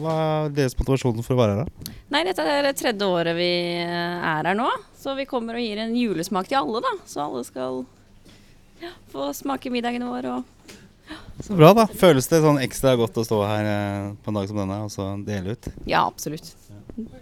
hva 0.00 0.14
er 0.46 0.54
deres 0.56 0.76
motivasjon 0.78 1.20
for 1.26 1.36
å 1.36 1.40
være 1.42 1.58
her, 1.58 1.68
da? 1.68 1.96
Nei, 2.14 2.22
dette 2.26 2.44
er 2.44 2.64
det 2.66 2.74
tredje 2.80 3.06
året 3.06 3.36
vi 3.38 3.50
er 3.84 4.48
her 4.48 4.56
nå. 4.58 4.68
Så 5.00 5.14
vi 5.18 5.28
kommer 5.28 5.56
og 5.56 5.64
gir 5.64 5.80
en 5.80 5.94
julesmak 5.96 6.48
til 6.50 6.60
alle, 6.60 6.82
da. 6.84 6.94
Så 7.08 7.22
alle 7.24 7.44
skal 7.46 7.82
ja, 8.82 8.94
få 9.12 9.30
smake 9.36 9.72
middagen 9.72 10.06
vår 10.08 10.30
og 10.32 10.66
Så 11.44 11.56
bra, 11.56 11.72
da. 11.76 11.86
Føles 12.00 12.28
det 12.30 12.42
sånn 12.44 12.60
ekstra 12.62 12.96
godt 13.00 13.16
å 13.20 13.26
stå 13.26 13.40
her 13.48 13.68
eh, 13.70 14.10
på 14.20 14.32
en 14.32 14.40
dag 14.40 14.50
som 14.50 14.60
denne 14.60 14.82
og 14.84 14.92
så 14.92 15.12
dele 15.26 15.56
ut? 15.56 15.70
Ja, 15.88 16.04
absolutt. 16.06 16.52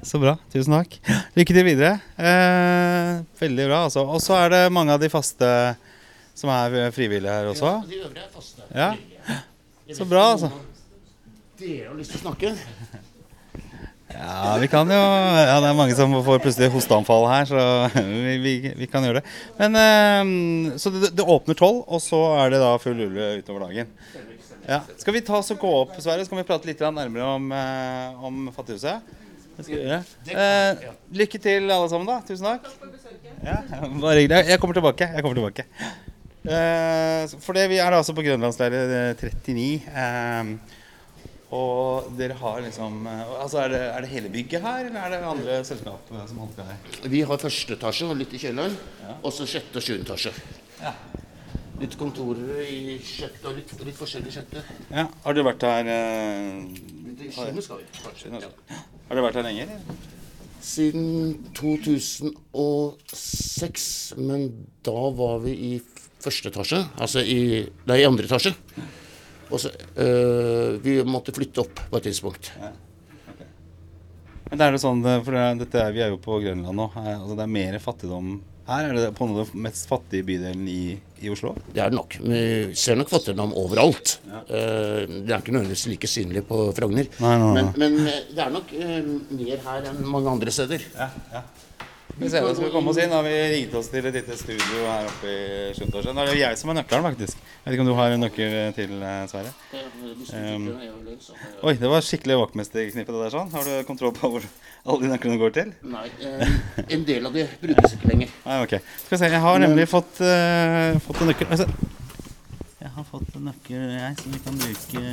Så 0.06 0.20
bra. 0.22 0.36
Tusen 0.52 0.74
takk. 0.76 0.96
Lykke 1.36 1.56
til 1.56 1.66
videre. 1.66 1.98
Eh, 2.18 3.20
veldig 3.40 3.66
bra, 3.68 3.82
altså. 3.88 4.04
Og 4.06 4.22
så 4.24 4.36
er 4.42 4.54
det 4.54 4.62
mange 4.74 4.94
av 4.94 5.02
de 5.02 5.10
faste 5.12 5.50
som 6.38 6.52
er 6.54 6.92
frivillige 6.94 7.34
her 7.34 7.50
også. 7.50 7.74
De 7.88 8.00
øvrige 8.04 8.24
er 8.24 8.32
faste. 8.34 8.66
Ja. 8.74 8.92
Så 9.96 10.06
bra, 10.08 10.30
altså. 10.36 10.50
Dere 11.58 11.88
har 11.90 11.98
lyst 11.98 12.14
til 12.14 12.20
å 12.20 12.26
snakke? 12.28 12.54
Ja, 14.08 14.56
vi 14.60 14.68
kan 14.72 14.88
jo 14.88 14.96
Ja, 14.96 15.58
det 15.60 15.68
er 15.68 15.76
mange 15.76 15.96
som 15.98 16.14
får 16.24 16.40
plutselig 16.40 16.70
hosteanfall 16.72 17.26
her, 17.28 17.48
så 17.50 17.64
vi, 17.98 18.36
vi, 18.44 18.54
vi 18.78 18.88
kan 18.88 19.04
gjøre 19.04 19.20
det. 19.20 19.34
Men 19.58 19.76
eh, 19.82 20.78
Så 20.80 20.92
det, 20.94 21.12
det 21.18 21.26
åpner 21.26 21.58
tolv, 21.58 21.82
og 21.86 22.00
så 22.02 22.22
er 22.40 22.54
det 22.54 22.62
da 22.62 22.72
full 22.82 22.96
rulle 22.98 23.30
utover 23.42 23.66
dagen. 23.66 23.92
Ja. 24.68 24.82
Skal 25.00 25.16
vi 25.16 25.24
ta 25.24 25.38
oss 25.38 25.52
og 25.54 25.60
gå 25.62 25.70
opp, 25.82 25.94
Sverre? 26.00 26.24
Så 26.24 26.32
kan 26.32 26.40
vi 26.42 26.46
prate 26.48 26.68
litt 26.68 26.80
nærmere 26.84 27.24
om, 27.24 27.46
eh, 27.56 28.24
om 28.28 28.40
Fattighuset? 28.52 29.14
Gjøre. 29.66 29.98
Eh, 30.30 30.82
lykke 31.18 31.40
til, 31.42 31.66
alle 31.66 31.88
sammen. 31.90 32.06
da 32.06 32.20
Tusen 32.28 32.46
takk. 32.46 32.68
Ja, 33.42 33.56
bare 33.98 34.20
hyggelig. 34.20 34.44
Jeg 34.52 34.60
kommer 34.62 34.78
tilbake. 34.78 35.08
Jeg 35.14 35.24
kommer 35.24 35.40
tilbake. 35.40 35.64
Eh, 36.48 37.36
for 37.42 37.58
det, 37.58 37.66
vi 37.72 37.80
er 37.82 37.90
da 37.90 37.98
altså 37.98 38.14
på 38.14 38.22
Grønlandsleiret 38.24 39.18
39. 39.18 39.66
Eh, 39.90 40.76
og 41.58 42.10
dere 42.18 42.36
har 42.36 42.58
liksom 42.60 43.06
eh, 43.08 43.30
Altså 43.40 43.62
er 43.62 43.70
det, 43.72 43.80
er 43.88 44.04
det 44.04 44.10
hele 44.12 44.30
bygget 44.32 44.60
her, 44.62 44.82
eller 44.84 45.00
er 45.00 45.14
det 45.14 45.20
andre 45.30 45.60
selskap 45.64 46.10
som 46.12 46.42
holder 46.44 46.58
til 46.58 46.68
her? 46.70 47.08
Vi 47.16 47.22
har 47.30 47.40
første 47.40 47.78
etasje 47.78 48.08
og 48.08 48.18
litt 48.20 48.34
i 48.36 48.42
kjelleren. 48.42 48.76
Og 49.22 49.32
så 49.34 49.48
sjette 49.48 49.80
og 49.80 49.84
sjuende 49.84 50.06
etasje. 50.06 50.34
Ja. 50.82 50.94
Litt 51.78 51.94
kontorer 52.00 52.58
i 52.66 52.96
kjøttet 52.98 53.44
og 53.46 53.54
litt, 53.58 53.70
litt 53.86 53.94
forskjellig 53.98 54.32
sjette. 54.34 54.62
ja. 54.90 55.04
Har 55.24 55.32
du 55.36 55.42
vært 55.46 55.62
her 55.62 55.86
eh, 55.92 56.62
sjuende 57.30 57.62
skal 57.62 57.76
vi, 57.78 57.84
kanskje. 58.02 58.28
Ja. 58.34 58.38
Har 59.08 59.14
du 59.14 59.20
vært 59.22 59.36
her 59.38 59.44
lenge? 59.46 59.62
eller? 59.68 59.80
Siden 60.58 61.38
2006, 61.54 62.34
men 64.18 64.48
da 64.86 65.10
var 65.14 65.38
vi 65.44 65.52
i 65.54 65.80
første 66.22 66.48
etasje. 66.50 66.80
Altså 66.98 67.20
i, 67.22 67.68
nei, 67.86 67.98
i 68.02 68.06
andre 68.08 68.24
etasje. 68.26 68.52
Og 69.48 69.56
så 69.62 69.68
øh, 70.02 70.76
Vi 70.84 70.98
måtte 71.08 71.32
flytte 71.32 71.60
opp 71.62 71.78
på 71.88 71.96
et 72.00 72.04
tidspunkt. 72.10 72.50
Men 74.48 74.56
det 74.60 74.64
er 74.66 74.72
jo 74.74 74.80
sånn, 74.82 75.00
eh, 75.06 75.22
for 75.24 75.32
det, 75.36 75.44
dette 75.62 75.86
Vi 75.94 76.02
er 76.04 76.10
jo 76.12 76.18
på 76.24 76.40
Grønland 76.42 76.76
nå. 76.76 76.86
eh, 77.00 77.14
Altså 77.14 77.34
det 77.38 77.44
er 77.46 77.54
mer 77.54 77.78
fattigdom 77.84 78.26
her. 78.68 78.88
Er 78.88 78.98
det 78.98 79.12
på 79.16 79.28
noe 79.28 79.44
av 79.44 79.52
den 79.52 79.64
mest 79.66 79.88
fattige 79.90 80.26
bydelen 80.28 80.66
i, 80.70 80.96
i 81.22 81.32
Oslo? 81.32 81.54
Det 81.68 81.82
er 81.82 81.92
det 81.92 81.98
nok. 81.98 82.18
Vi 82.22 82.40
ser 82.78 82.98
nok 83.00 83.12
fattigdom 83.12 83.54
overalt. 83.58 84.18
Ja. 84.28 84.42
det 84.48 85.32
er 85.32 85.38
ikke 85.40 85.54
nødvendigvis 85.56 85.86
like 85.92 86.10
synlig 86.10 86.44
på 86.48 86.66
Frogner. 86.76 87.08
Nei, 87.22 87.36
nei, 87.42 87.54
nei. 87.56 87.62
Men, 87.62 87.72
men 87.80 88.12
eh, 88.12 88.26
det 88.34 88.44
er 88.44 88.52
nok 88.54 88.74
eh, 88.76 89.14
mer 89.38 89.64
her 89.70 89.88
enn 89.92 90.04
mange 90.16 90.36
andre 90.36 90.54
steder. 90.54 90.84
Ja, 90.96 91.10
ja. 91.32 91.46
Vi 92.18 92.26
ser 92.30 92.42
det, 92.42 92.56
skal 92.58 92.72
komme 92.74 92.90
oss 92.90 92.98
inn. 92.98 93.12
Har 93.14 93.22
vi 93.22 93.34
ringt 93.52 93.74
oss 93.78 93.88
til 93.92 94.06
et 94.08 94.16
lite 94.16 94.34
studio 94.40 94.80
her 94.88 95.06
oppe 95.06 95.30
i 95.30 95.68
Sjuntasjen. 95.76 96.16
Da 96.18 96.24
er 96.24 96.32
det 96.32 96.40
jeg 96.40 96.58
som 96.58 96.72
har 96.72 96.78
nøkkelen, 96.80 97.04
faktisk. 97.06 97.38
Jeg 97.38 97.62
vet 97.62 97.76
ikke 97.76 97.84
om 97.84 97.90
du 97.90 97.94
har 97.94 98.14
en 98.14 98.24
nøkkel 98.24 98.56
til, 98.74 98.94
eh, 99.06 99.20
Sverre? 99.30 99.52
Um, 100.34 100.66
Oi, 101.62 101.76
det 101.78 101.92
var 101.92 102.02
skikkelig 102.02 102.40
vaktmesterknippet 102.42 103.14
det 103.14 103.22
der 103.22 103.36
sånn. 103.36 103.52
Har 103.54 103.70
du 103.70 103.86
kontroll 103.86 104.14
på 104.16 104.32
hvor 104.34 104.48
alle 104.88 105.04
de 105.04 105.10
nøklene 105.12 105.38
går 105.40 105.52
til? 105.56 105.70
Nei, 105.92 106.06
eh, 106.24 106.56
en 106.94 107.04
del 107.06 107.28
av 107.28 107.36
de 107.36 107.44
brukes 107.60 107.94
ikke 107.96 108.08
lenger. 108.10 108.32
Nei, 108.46 108.56
ok. 108.64 108.74
Skal 109.04 109.14
vi 109.14 109.20
se, 109.20 109.30
jeg 109.34 109.44
har 109.44 109.60
nemlig 109.62 109.86
fått, 109.90 110.20
uh, 110.24 110.96
fått 111.04 111.22
en 111.22 111.30
nøkkel. 111.32 111.50
Altså, 111.52 111.68
jeg 112.78 112.92
har 112.94 113.06
fått 113.10 113.36
en 113.36 113.46
nøkkel, 113.50 113.84
jeg, 113.98 114.16
så 114.22 114.32
vi 114.32 114.42
kan 114.46 114.58
bruke, 114.64 115.04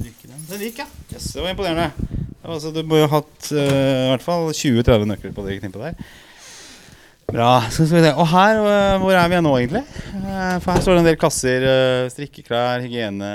bruke 0.00 0.30
den. 0.32 0.44
Den 0.50 0.66
gikk, 0.66 0.82
ja. 0.82 0.88
Yes, 1.12 1.30
det 1.30 1.44
var 1.46 1.54
imponerende. 1.54 1.88
Det 1.94 2.42
var, 2.42 2.56
altså, 2.58 2.74
du 2.74 2.82
må 2.82 2.98
jo 2.98 3.08
ha 3.08 3.20
hatt 3.20 3.50
uh, 3.54 3.62
i 3.62 4.12
hvert 4.12 4.26
fall 4.26 4.50
20-30 4.50 5.10
nøkler 5.12 5.36
på 5.36 5.46
det 5.46 5.58
knippet 5.62 5.88
der. 5.88 6.14
Bra. 7.30 7.50
Så 7.72 7.86
skal 7.86 8.02
vi 8.02 8.04
se. 8.04 8.14
Og 8.20 8.28
her, 8.34 8.58
hvor 9.00 9.16
er 9.16 9.30
vi 9.32 9.38
nå 9.42 9.54
egentlig? 9.56 9.80
For 10.60 10.74
her 10.74 10.82
står 10.84 10.98
det 10.98 11.00
en 11.00 11.08
del 11.08 11.16
kasser. 11.18 11.64
strikkeklær, 12.12 12.84
hygiene, 12.84 13.30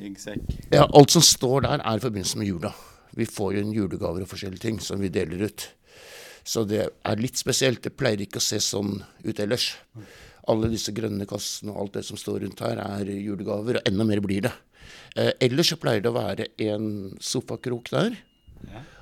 ryggsekk. 0.00 0.42
Ja, 0.74 0.88
alt 0.88 1.14
som 1.14 1.22
står 1.24 1.68
der, 1.68 1.84
er 1.84 2.00
i 2.00 2.02
forbindelse 2.02 2.40
med 2.40 2.50
jula. 2.50 2.72
Vi 3.20 3.28
får 3.28 3.54
jo 3.56 3.62
en 3.64 3.76
julegaver 3.76 4.24
og 4.24 4.30
forskjellige 4.30 4.64
ting 4.64 4.80
som 4.82 5.02
vi 5.02 5.12
deler 5.12 5.44
ut. 5.50 5.66
Så 6.46 6.64
det 6.64 6.86
er 6.88 7.20
litt 7.20 7.38
spesielt. 7.40 7.82
Det 7.84 7.92
pleier 7.96 8.22
ikke 8.24 8.40
å 8.40 8.44
se 8.44 8.60
sånn 8.64 8.96
ut 9.26 9.42
ellers. 9.42 9.74
Alle 10.50 10.70
disse 10.72 10.94
grønne 10.96 11.28
kassene 11.28 11.74
og 11.74 11.82
alt 11.84 11.98
det 11.98 12.06
som 12.08 12.18
står 12.18 12.40
rundt 12.46 12.62
her, 12.64 12.80
er 12.80 13.10
julegaver, 13.12 13.78
og 13.78 13.88
enda 13.90 14.06
mer 14.08 14.22
blir 14.24 14.46
det. 14.48 14.54
Eh, 15.14 15.32
ellers 15.46 15.72
så 15.72 15.78
pleier 15.80 16.02
det 16.02 16.10
å 16.10 16.16
være 16.16 16.48
en 16.64 16.86
sofakrok 17.20 17.90
der, 17.92 18.16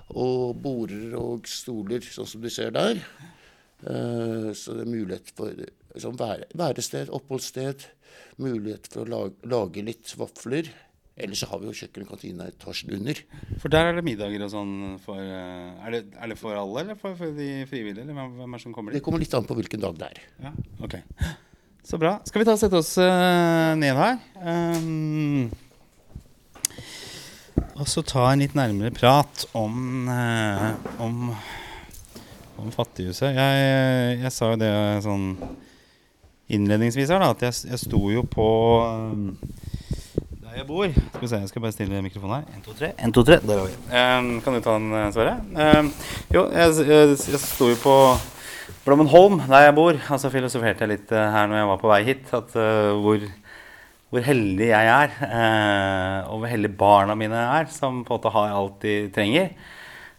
og 0.08 0.58
border 0.64 1.14
og 1.18 1.46
stoler, 1.48 2.02
sånn 2.04 2.28
som 2.28 2.42
du 2.42 2.50
ser 2.52 2.74
der. 2.74 3.00
Eh, 3.86 4.50
så 4.58 4.74
det 4.74 4.84
er 4.84 4.90
mulighet 4.90 5.30
for 5.38 5.54
liksom, 5.54 6.18
være, 6.18 6.50
værested, 6.58 7.12
oppholdssted. 7.14 7.86
Mulighet 8.42 8.90
for 8.90 9.04
å 9.04 9.12
lage, 9.12 9.50
lage 9.50 9.84
litt 9.86 10.14
vafler. 10.18 10.70
Ellers 11.18 11.40
så 11.42 11.48
har 11.50 11.58
vi 11.58 11.66
jo 11.66 11.74
kjøkken 11.74 12.04
og 12.04 12.10
kantine 12.12 12.46
etasjen 12.52 12.92
under. 12.94 13.20
For 13.58 13.72
der 13.72 13.90
er 13.90 13.98
det 13.98 14.04
middager 14.06 14.44
og 14.46 14.52
sånn 14.52 14.74
for 15.02 15.18
eh, 15.18 15.84
er, 15.86 15.96
det, 15.96 16.02
er 16.14 16.30
det 16.30 16.38
for 16.38 16.54
alle, 16.54 16.84
eller 16.84 16.98
for, 17.00 17.16
for 17.18 17.34
de 17.34 17.48
frivillige? 17.70 18.04
Eller 18.04 18.14
hvem 18.14 18.44
er 18.46 18.54
det 18.54 18.62
som 18.62 18.74
kommer 18.76 18.94
Det 18.94 19.02
kommer 19.04 19.22
litt 19.22 19.34
an 19.34 19.48
på 19.48 19.56
hvilken 19.58 19.82
dag 19.82 19.98
det 19.98 20.10
er. 20.12 20.20
Ja, 20.46 20.52
ok. 20.86 20.98
Så 21.88 21.98
bra. 21.98 22.18
Skal 22.28 22.42
vi 22.42 22.46
ta 22.46 22.54
og 22.54 22.60
sette 22.60 22.78
oss 22.78 22.92
eh, 23.02 23.72
ned 23.80 23.98
her? 23.98 24.20
Um, 24.38 25.48
og 27.78 27.86
så 27.90 28.02
ta 28.06 28.28
en 28.30 28.42
litt 28.44 28.54
nærmere 28.58 28.94
prat 28.94 29.46
om, 29.58 30.06
om, 31.02 31.30
om 32.58 32.70
Fattighuset. 32.74 33.34
Jeg, 33.34 34.18
jeg 34.22 34.34
sa 34.34 34.52
jo 34.52 34.60
det 34.60 34.72
sånn 35.06 35.32
innledningsvis 36.48 37.10
her, 37.12 37.22
da, 37.22 37.32
at 37.34 37.44
jeg, 37.44 37.58
jeg 37.72 37.82
sto 37.82 38.00
jo 38.12 38.24
på 38.28 38.48
jeg 38.82 39.77
bor. 40.68 40.88
Skal 40.92 41.22
vi 41.22 41.30
se, 41.30 41.40
jeg 41.40 41.50
skal 41.50 41.64
bare 41.64 41.74
stille 41.74 42.00
mikrofonen 42.04 42.42
her. 42.42 42.58
1, 42.58 42.64
2, 42.66 42.74
3. 42.80 42.90
1, 43.06 43.14
2, 43.16 43.22
3. 43.30 43.38
Der 43.48 43.60
har 43.60 43.68
vi. 43.68 43.76
um, 44.00 44.40
kan 44.44 44.56
du 44.56 44.60
ta 44.64 44.74
den, 44.76 44.90
eh, 44.92 45.06
Sverre? 45.14 45.36
Um, 45.80 45.92
jo, 46.34 46.42
jeg, 46.52 46.74
jeg, 46.90 47.14
jeg 47.32 47.40
sto 47.42 47.70
jo 47.70 47.78
på 47.80 47.94
Blommenholm, 48.84 49.40
der 49.48 49.68
jeg 49.68 49.76
bor. 49.78 49.96
Og 49.96 50.20
så 50.20 50.32
filosoferte 50.32 50.84
jeg 50.84 50.92
litt 50.92 51.14
uh, 51.14 51.24
her 51.34 51.48
når 51.48 51.62
jeg 51.62 51.70
var 51.72 51.80
på 51.80 51.92
vei 51.92 52.00
hit, 52.10 52.28
at 52.36 52.58
uh, 52.60 52.92
hvor, 53.00 53.24
hvor 54.12 54.28
heldig 54.28 54.68
jeg 54.68 54.92
er. 54.98 55.16
Uh, 55.24 56.34
og 56.34 56.42
hvor 56.42 56.52
heldige 56.52 56.80
barna 56.84 57.16
mine 57.18 57.40
er, 57.58 57.72
som 57.72 58.02
på 58.04 58.12
en 58.12 58.20
måte 58.20 58.34
har 58.36 58.56
alt 58.60 58.80
de 58.84 58.98
trenger. 59.14 59.52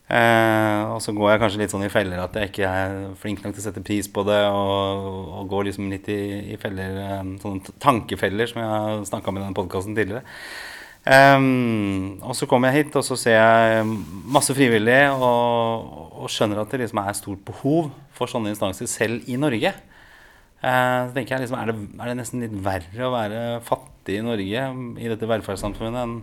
Eh, 0.09 0.83
og 0.89 1.03
så 1.05 1.13
går 1.13 1.35
jeg 1.35 1.41
kanskje 1.43 1.59
litt 1.61 1.73
sånn 1.73 1.85
i 1.85 1.91
feller 1.93 2.17
at 2.23 2.33
jeg 2.33 2.49
ikke 2.49 2.65
er 2.65 2.95
flink 3.21 3.43
nok 3.43 3.53
til 3.53 3.61
å 3.61 3.65
sette 3.67 3.83
pris 3.85 4.09
på 4.09 4.23
det. 4.25 4.39
Og, 4.49 5.05
og 5.37 5.51
går 5.51 5.69
liksom 5.69 5.91
litt 5.93 6.09
i, 6.09 6.21
i 6.55 6.57
feller, 6.61 6.97
eh, 7.03 7.21
sånne 7.43 7.77
tankefeller 7.83 8.49
som 8.49 8.63
jeg 8.63 8.73
har 8.73 9.05
snakka 9.11 9.31
om 9.31 9.37
i 9.37 9.43
denne 9.43 9.57
podkasten 9.57 9.97
tidligere. 9.97 10.25
Um, 11.09 12.19
og 12.27 12.35
så 12.35 12.45
kommer 12.49 12.69
jeg 12.69 12.83
hit, 12.83 12.97
og 12.99 13.05
så 13.07 13.15
ser 13.17 13.37
jeg 13.37 13.85
masse 14.29 14.53
frivillige 14.53 15.13
og, 15.15 15.93
og 16.25 16.27
skjønner 16.29 16.59
at 16.59 16.73
det 16.73 16.81
liksom 16.83 16.99
er 17.01 17.15
stort 17.17 17.45
behov 17.47 17.87
for 18.13 18.29
sånne 18.29 18.51
instanser 18.51 18.89
selv 18.91 19.29
i 19.31 19.37
Norge. 19.39 19.71
Uh, 20.59 21.07
så 21.07 21.15
tenker 21.15 21.37
jeg 21.37 21.45
liksom, 21.45 21.61
er 21.61 21.71
det, 21.71 21.77
er 21.95 22.11
det 22.11 22.17
nesten 22.19 22.43
litt 22.43 22.57
verre 22.65 23.07
å 23.07 23.13
være 23.13 23.45
fattig 23.65 24.19
i 24.19 24.25
Norge 24.25 24.65
i 24.99 25.13
dette 25.13 25.29
velferdssamfunnet 25.29 26.01
enn 26.03 26.19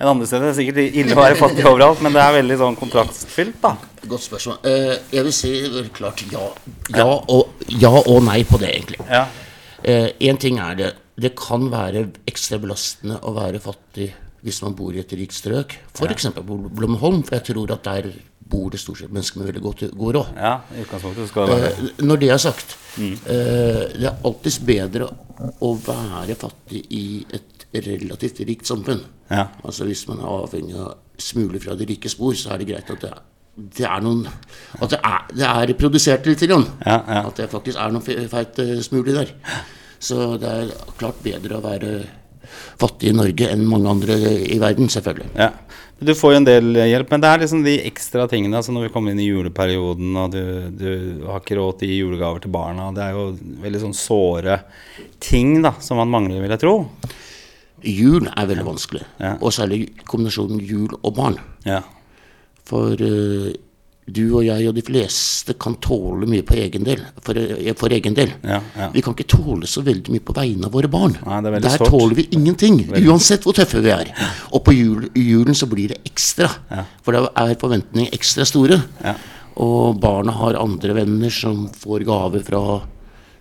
enn 0.00 0.10
andre 0.10 0.26
steder? 0.28 0.46
Det 0.46 0.52
er 0.52 0.58
sikkert 0.60 0.98
ille 1.02 1.16
å 1.16 1.20
være 1.22 1.38
fattig 1.40 1.64
overalt, 1.68 2.02
men 2.04 2.12
det 2.16 2.22
er 2.22 2.36
veldig 2.40 2.58
sånn 2.60 2.76
kontraktsfylt 2.80 3.58
da. 3.62 3.72
Godt 4.06 4.26
spørsmål. 4.26 4.58
Eh, 4.68 4.92
jeg 5.16 5.26
vil 5.26 5.34
si 5.34 5.54
klart 5.96 6.22
ja. 6.32 6.44
Ja 6.94 7.08
og, 7.08 7.64
ja 7.72 7.90
og 8.02 8.22
nei 8.28 8.42
på 8.48 8.60
det, 8.62 8.70
egentlig. 8.76 9.00
Ja. 9.10 9.26
Én 9.86 10.38
ting 10.42 10.58
er 10.58 10.74
det. 10.78 10.92
Det 11.16 11.34
kan 11.38 11.68
være 11.72 12.08
ekstra 12.28 12.58
belastende 12.60 13.20
å 13.24 13.32
være 13.36 13.60
fattig 13.62 14.10
hvis 14.46 14.60
man 14.62 14.74
bor 14.78 14.94
i 14.94 15.00
et 15.02 15.12
rikt 15.18 15.34
strøk. 15.34 15.74
F.eks. 15.96 16.28
på 16.36 16.56
Blomholm, 16.76 17.22
for 17.26 17.38
jeg 17.38 17.48
tror 17.48 17.72
at 17.74 17.86
der 17.86 18.10
bor 18.46 18.68
det 18.70 18.78
stort 18.78 19.00
sett 19.00 19.10
mennesker 19.10 19.40
med 19.40 19.48
veldig 19.50 19.62
godt 19.64 19.80
god 19.98 20.14
råd. 20.14 20.36
ja, 20.38 20.52
i 20.76 20.84
utgangspunktet 20.84 21.30
skal 21.32 21.48
det 21.48 21.56
være 21.56 21.70
Eh, 21.72 22.04
Når 22.06 22.20
det 22.22 22.28
er 22.30 22.38
sagt, 22.38 22.76
eh, 23.00 23.82
det 23.96 24.06
er 24.06 24.20
alltids 24.22 24.58
bedre 24.62 25.08
å 25.60 25.72
være 25.82 26.36
fattig 26.38 26.84
i 26.94 27.26
et 27.34 27.55
relativt 27.74 28.40
rikt 28.48 28.66
samfunn. 28.68 29.00
Ja. 29.30 29.48
Altså 29.64 29.84
Hvis 29.88 30.06
man 30.08 30.20
er 30.22 30.28
avhengig 30.44 30.76
av 30.78 30.94
smuler 31.18 31.60
fra 31.60 31.74
de 31.76 31.86
rike 31.88 32.08
spor, 32.12 32.34
så 32.38 32.52
er 32.54 32.58
det 32.62 32.68
greit 32.70 32.90
at 32.92 33.00
det, 33.02 33.12
det 33.78 33.86
er 33.88 34.00
noen 34.04 34.26
At 34.28 34.90
det 34.92 35.00
er, 35.00 35.24
det 35.32 35.46
er 35.48 35.72
produsert 35.80 36.26
litt. 36.28 36.44
Grann. 36.48 36.66
Ja, 36.84 36.98
ja. 37.08 37.22
At 37.26 37.36
det 37.40 37.50
faktisk 37.52 37.78
er 37.80 37.90
noen 37.94 38.04
fe- 38.04 38.28
feit 38.28 38.58
eh, 38.62 38.76
smule 38.84 39.14
der. 39.16 39.32
Så 39.98 40.36
det 40.40 40.48
er 40.52 40.72
klart 41.00 41.22
bedre 41.24 41.56
å 41.58 41.64
være 41.64 41.94
fattig 42.78 43.10
i 43.10 43.16
Norge 43.16 43.48
enn 43.50 43.64
mange 43.66 43.88
andre 43.90 44.16
i 44.46 44.58
verden, 44.62 44.88
selvfølgelig. 44.92 45.30
Ja. 45.40 45.50
Du 45.96 46.12
får 46.12 46.34
jo 46.34 46.38
en 46.42 46.44
del 46.46 46.66
hjelp, 46.76 47.08
men 47.14 47.22
det 47.24 47.28
er 47.32 47.40
liksom 47.40 47.62
de 47.64 47.72
ekstra 47.88 48.26
tingene. 48.28 48.58
Altså 48.60 48.74
når 48.76 48.84
vi 48.86 48.90
kommer 48.92 49.14
inn 49.14 49.22
i 49.24 49.30
juleperioden, 49.30 50.10
og 50.20 50.34
du, 50.34 50.42
du 50.76 51.24
har 51.24 51.40
ikke 51.40 51.56
råd 51.56 51.78
til 51.80 51.88
å 51.88 51.92
gi 51.94 52.00
julegaver 52.02 52.44
til 52.44 52.52
barna. 52.52 52.90
Det 52.94 53.00
er 53.06 53.16
jo 53.16 53.30
veldig 53.64 53.80
sånn 53.86 53.96
såre 53.96 54.58
ting 55.24 55.56
da, 55.64 55.72
som 55.80 55.96
man 55.96 56.12
mangler, 56.12 56.42
vil 56.44 56.52
jeg 56.52 56.62
tro. 56.66 56.74
Jul 57.86 58.26
er 58.26 58.46
veldig 58.50 58.64
vanskelig, 58.66 59.04
Ja. 59.20 59.36
og 59.40 59.52
særlig 59.54 59.84
kombinasjonen 60.04 60.58
jul 60.66 60.90
og 61.02 61.14
barn. 61.14 61.36
Ja. 61.64 61.82
For 62.66 62.92
uh, 62.98 63.52
du 64.06 64.22
og 64.38 64.44
jeg 64.46 64.68
og 64.68 64.74
de 64.76 64.82
fleste 64.86 65.54
kan 65.58 65.74
tåle 65.82 66.26
mye 66.30 66.44
på 66.46 66.54
egen 66.62 66.84
del, 66.86 67.00
for, 67.22 67.34
eh, 67.34 67.72
for 67.74 67.90
egen 67.90 68.14
del. 68.14 68.30
Ja, 68.46 68.60
ja. 68.78 68.88
Vi 68.94 69.02
kan 69.02 69.14
ikke 69.16 69.26
tåle 69.32 69.66
så 69.66 69.82
veldig 69.82 70.12
mye 70.14 70.22
på 70.22 70.34
vegne 70.36 70.66
av 70.68 70.72
våre 70.76 70.86
barn. 70.90 71.16
Nei, 71.26 71.38
er 71.38 71.60
Der 71.60 71.74
sårt. 71.74 71.90
tåler 71.90 72.14
vi 72.14 72.28
ingenting, 72.30 72.84
Veldig. 72.86 73.08
uansett 73.10 73.42
hvor 73.42 73.52
tøffe 73.58 73.82
vi 73.82 73.90
er. 73.90 74.12
Og 74.52 74.62
på 74.64 74.74
jul, 74.76 75.08
julen 75.14 75.54
så 75.58 75.66
blir 75.66 75.88
det 75.88 75.98
ekstra, 76.06 76.46
for 77.02 77.12
da 77.12 77.24
er 77.36 77.56
forventningene 77.58 78.12
ekstra 78.14 78.46
store. 78.46 78.78
Og 79.56 79.98
barna 79.98 80.30
har 80.32 80.54
andre 80.60 80.94
venner 80.94 81.30
som 81.30 81.68
får 81.68 82.04
gaver 82.06 82.44
fra 82.44 82.62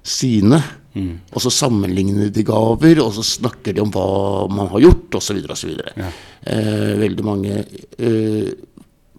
sine. 0.02 0.64
Mm. 0.96 1.16
Og 1.36 1.44
så 1.44 1.52
sammenligner 1.52 2.30
de 2.32 2.44
gaver, 2.48 3.02
og 3.04 3.12
så 3.18 3.26
snakker 3.28 3.76
de 3.76 3.84
om 3.84 3.92
hva 3.92 4.06
man 4.52 4.70
har 4.72 4.86
gjort, 4.86 5.18
osv. 5.20 5.42
osv. 5.52 5.74
Ja. 6.00 6.12
Eh, 6.48 6.94
veldig 7.02 7.26
mange 7.28 7.58
eh, 7.60 8.54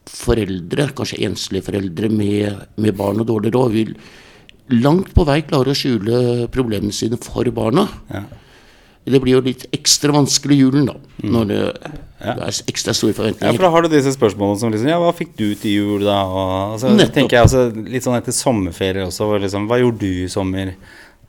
foreldre, 0.09 0.89
kanskje 0.97 1.21
enslige 1.27 1.67
foreldre 1.67 2.09
med, 2.13 2.65
med 2.81 2.97
barn 2.97 3.21
og 3.21 3.29
dårlig 3.29 3.53
råd, 3.57 3.77
vil 3.77 3.93
langt 4.83 5.13
på 5.15 5.27
vei 5.29 5.43
klare 5.47 5.71
å 5.73 5.79
skjule 5.79 6.49
problemene 6.55 6.95
sine 6.95 7.21
for 7.23 7.47
barna. 7.55 7.87
Ja. 8.11 8.25
Det 9.07 9.21
blir 9.23 9.37
jo 9.37 9.45
litt 9.47 9.69
ekstra 9.71 10.11
vanskelig 10.17 10.57
i 10.57 10.65
julen, 10.65 10.89
da, 10.89 10.97
når 11.23 11.45
det, 11.47 11.59
det 12.19 12.33
er 12.49 12.57
ekstra 12.73 12.95
store 12.97 13.15
forventninger. 13.15 13.53
Ja, 13.53 13.55
for 13.55 13.69
da 13.69 13.71
har 13.77 13.85
du 13.85 13.93
disse 13.93 14.11
spørsmålene 14.17 14.59
som 14.59 14.73
liksom 14.75 14.91
Ja, 14.91 14.97
hva 14.99 15.13
fikk 15.15 15.37
du 15.39 15.45
til 15.55 15.77
jul, 15.77 16.07
da? 16.09 16.17
Og, 16.27 16.49
altså, 16.75 16.91
Nettopp. 16.91 17.15
tenker 17.15 17.39
jeg 17.39 17.47
altså, 17.47 17.63
litt 17.87 18.07
sånn 18.07 18.19
etter 18.19 18.35
sommerferie 18.35 19.07
også, 19.07 19.29
liksom 19.45 19.69
Hva 19.71 19.79
gjorde 19.79 20.03
du 20.03 20.25
i 20.25 20.33
sommer? 20.33 20.75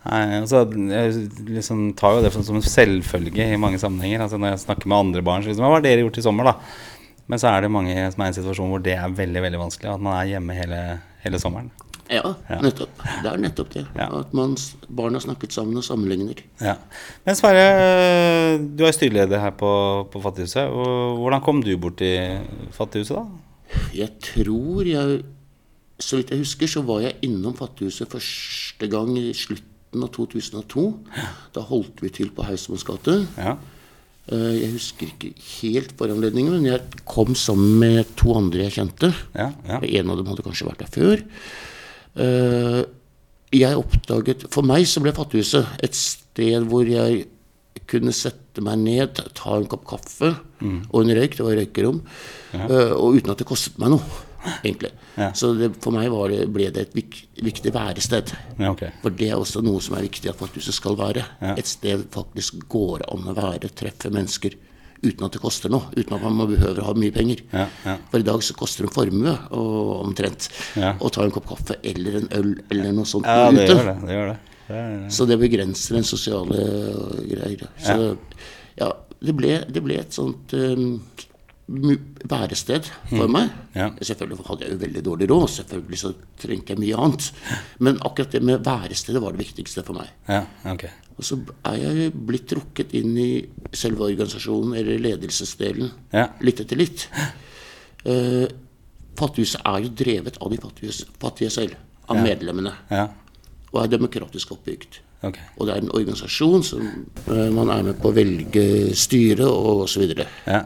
Nei, 0.06 0.22
altså, 0.40 0.62
jeg 0.72 1.26
liksom 1.50 1.90
tar 1.98 2.16
jo 2.16 2.22
det 2.24 2.32
som 2.36 2.60
en 2.60 2.64
selvfølge 2.64 3.50
i 3.52 3.60
mange 3.60 3.80
sammenhenger. 3.82 4.24
Altså 4.24 4.38
Når 4.40 4.54
jeg 4.54 4.64
snakker 4.68 4.88
med 4.88 4.98
andre 4.98 5.24
barn, 5.26 5.44
så 5.44 5.52
liksom 5.52 5.66
Hva 5.66 5.74
har 5.74 5.84
dere 5.84 6.06
gjort 6.06 6.22
i 6.22 6.24
sommer, 6.24 6.52
da? 6.52 6.56
Men 7.28 7.42
så 7.42 7.52
er 7.52 7.66
det 7.66 7.74
mange 7.74 7.96
som 8.14 8.24
er 8.24 8.30
i 8.30 8.32
en 8.32 8.38
situasjon 8.38 8.72
hvor 8.72 8.84
det 8.84 8.96
er 8.96 9.18
veldig, 9.18 9.42
veldig 9.44 9.60
vanskelig. 9.60 9.92
At 9.92 10.04
man 10.04 10.16
er 10.16 10.32
hjemme 10.32 10.56
hele, 10.56 10.80
hele 11.26 11.42
sommeren. 11.44 11.74
Ja, 12.08 12.24
nettopp. 12.64 13.02
Det 13.04 13.28
er 13.28 13.42
nettopp 13.42 13.72
det. 13.74 13.84
Ja. 13.98 14.08
At 14.22 14.32
man, 14.38 14.56
har 14.56 15.24
snakket 15.26 15.52
sammen 15.52 15.76
og 15.76 15.84
sammenligner. 15.84 16.40
Ja. 16.64 16.78
Men 17.28 17.36
Sverre, 17.36 17.66
du 18.64 18.86
er 18.88 18.96
styreleder 18.96 19.44
her 19.44 19.52
på, 19.60 19.72
på 20.14 20.22
Fattighuset. 20.24 20.72
Og 20.72 21.20
Hvordan 21.20 21.44
kom 21.44 21.60
du 21.66 21.74
bort 21.76 22.00
til 22.00 22.48
Fattighuset, 22.72 23.18
da? 23.18 23.82
Jeg 23.92 24.14
tror 24.24 24.88
jeg 24.88 25.26
Så 26.00 26.16
vidt 26.16 26.30
jeg 26.32 26.40
husker, 26.40 26.70
så 26.70 26.82
var 26.86 27.02
jeg 27.02 27.18
innom 27.26 27.56
Fattighuset 27.58 28.08
første 28.08 28.88
gang 28.88 29.18
i 29.18 29.34
slutten 29.36 29.77
av 29.96 30.10
2002. 30.12 30.84
Da 31.56 31.62
holdt 31.62 32.02
vi 32.04 32.10
til 32.10 32.30
på 32.36 32.44
Hausmanns 32.46 32.84
gate. 32.88 33.28
Ja. 33.38 33.58
Eh, 34.28 34.60
Jeg 34.62 34.74
husker 34.74 35.08
ikke 35.08 35.32
helt 35.62 35.94
foranledningen, 35.98 36.52
men 36.58 36.66
jeg 36.66 36.82
kom 37.06 37.34
sammen 37.36 37.80
med 37.80 38.06
to 38.20 38.34
andre 38.36 38.68
jeg 38.68 38.76
kjente. 38.80 39.14
Ja, 39.36 39.52
ja. 39.68 39.80
En 39.82 40.10
av 40.12 40.18
dem 40.18 40.28
hadde 40.28 40.44
kanskje 40.44 40.68
vært 40.68 40.84
der 40.84 40.92
før. 40.92 41.24
Eh, 42.18 42.84
Jeg 43.56 43.78
oppdaget 43.80 44.44
For 44.52 44.62
meg 44.68 44.84
så 44.90 45.00
ble 45.00 45.14
Fattighuset 45.16 45.66
et 45.82 45.96
sted 45.96 46.66
hvor 46.68 46.84
jeg 46.86 47.28
kunne 47.88 48.12
sette 48.12 48.60
meg 48.60 48.78
ned, 48.82 49.22
ta 49.38 49.54
en 49.56 49.68
kopp 49.70 49.86
kaffe 49.88 50.34
og 50.92 50.98
en 51.04 51.14
røyk. 51.16 51.38
Det 51.38 51.46
var 51.46 51.56
røykerom. 51.56 52.02
eh, 52.54 52.92
Og 52.98 53.16
uten 53.22 53.32
at 53.32 53.38
det 53.38 53.48
kostet 53.48 53.78
meg 53.80 53.90
noe, 53.94 54.02
egentlig. 54.64 54.92
Ja. 55.18 55.32
Så 55.38 55.54
det, 55.58 55.72
for 55.84 55.96
meg 55.96 56.10
var 56.14 56.30
det, 56.34 56.44
ble 56.54 56.70
det 56.74 56.88
et 56.88 56.96
vik, 56.98 57.18
viktig 57.44 57.74
værested. 57.76 58.34
ja 58.60 58.72
okay. 58.72 58.94
For 59.02 59.14
det 59.14 59.32
er 59.32 59.40
også 59.40 59.64
noe 59.66 59.82
som 59.84 59.98
er 59.98 60.06
viktig 60.08 60.30
at 60.32 60.40
Fattighuset 60.40 60.78
skal 60.78 60.98
være. 61.00 61.26
Ja. 61.42 61.56
Et 61.58 61.68
sted 61.70 62.06
faktisk 62.14 62.64
går 62.70 63.06
an 63.12 63.28
å 63.32 63.36
være, 63.38 63.72
treffe 63.76 64.12
mennesker 64.14 64.58
uten 65.04 65.28
at 65.28 65.36
det 65.36 65.42
koster 65.44 65.70
noe. 65.70 65.92
Uten 65.94 66.16
at 66.16 66.24
man 66.24 66.38
må 66.40 66.48
behøver 66.50 66.82
å 66.82 66.88
ha 66.90 66.94
mye 66.98 67.14
penger. 67.14 67.44
Ja, 67.54 67.68
ja. 67.86 67.98
For 68.12 68.22
i 68.24 68.26
dag 68.26 68.44
så 68.46 68.56
koster 68.58 68.86
det 68.86 68.90
en 68.92 68.96
formue 68.96 69.34
og, 69.54 69.92
omtrent 70.08 70.50
å 70.78 71.12
ta 71.14 71.26
en 71.26 71.34
kopp 71.36 71.50
kaffe 71.52 71.78
eller 71.86 72.22
en 72.22 72.30
øl 72.38 72.54
eller 72.74 72.96
noe 72.98 73.10
sånt 73.10 73.28
Ja, 73.30 73.52
det 73.54 73.68
ute. 73.68 73.76
gjør 73.76 73.92
det. 73.92 73.98
det, 74.08 74.16
gjør 74.18 74.32
det. 74.32 74.38
det 74.68 74.80
er, 74.82 74.96
Så 75.14 75.28
det 75.30 75.38
begrenser 75.42 76.00
den 76.00 76.08
sosiale 76.08 76.64
greier. 77.30 77.68
Så 77.78 78.18
ja, 78.78 78.90
det 79.22 79.34
ble, 79.38 79.54
det 79.70 79.82
ble 79.86 80.02
et 80.02 80.14
sånt 80.18 80.54
um, 80.58 81.00
værested 81.68 82.88
for 83.10 83.28
meg. 83.28 83.50
Mm. 83.52 83.76
Ja. 83.76 83.88
Selvfølgelig 84.02 84.46
hadde 84.48 84.64
jeg 84.66 84.72
jo 84.72 84.78
veldig 84.86 85.04
dårlig 85.06 85.28
råd, 85.32 85.48
selvfølgelig 85.58 86.00
så 86.00 86.14
trengte 86.40 86.74
jeg 86.74 86.80
mye 86.80 87.00
annet. 87.04 87.28
Men 87.84 88.00
akkurat 88.08 88.32
det 88.32 88.42
med 88.48 88.64
værestedet 88.66 89.22
var 89.22 89.36
det 89.36 89.44
viktigste 89.44 89.84
for 89.84 90.00
meg. 90.00 90.14
ja, 90.30 90.46
ok. 90.72 90.88
Og 91.18 91.26
så 91.26 91.40
er 91.66 91.76
jeg 91.82 92.12
blitt 92.14 92.46
trukket 92.46 92.92
inn 92.94 93.16
i 93.18 93.32
selve 93.74 94.06
organisasjonen, 94.06 94.76
eller 94.78 95.00
ledelsesdelen, 95.02 95.90
Ja. 96.14 96.28
litt 96.46 96.60
etter 96.62 96.78
litt. 96.78 97.08
Uh, 98.06 98.46
Fattighuset 99.18 99.64
er 99.66 99.80
jo 99.82 99.90
drevet 99.98 100.38
av 100.38 100.52
de 100.54 100.60
fattige, 100.62 100.94
fattige 101.20 101.50
selv, 101.50 101.74
av 102.08 102.20
medlemmene, 102.22 102.70
og 103.74 103.80
er 103.82 103.88
demokratisk 103.90 104.52
oppbygd. 104.54 105.00
ok. 105.26 105.38
Og 105.58 105.66
det 105.66 105.74
er 105.74 105.82
en 105.82 105.90
organisasjon 105.98 106.64
som 106.64 106.84
uh, 107.28 107.50
man 107.50 107.72
er 107.74 107.82
med 107.90 107.98
på 108.00 108.12
å 108.12 108.14
velge 108.14 108.94
styre 108.96 109.48
og 109.50 109.88
osv. 109.88 110.14
Ja, 110.46 110.62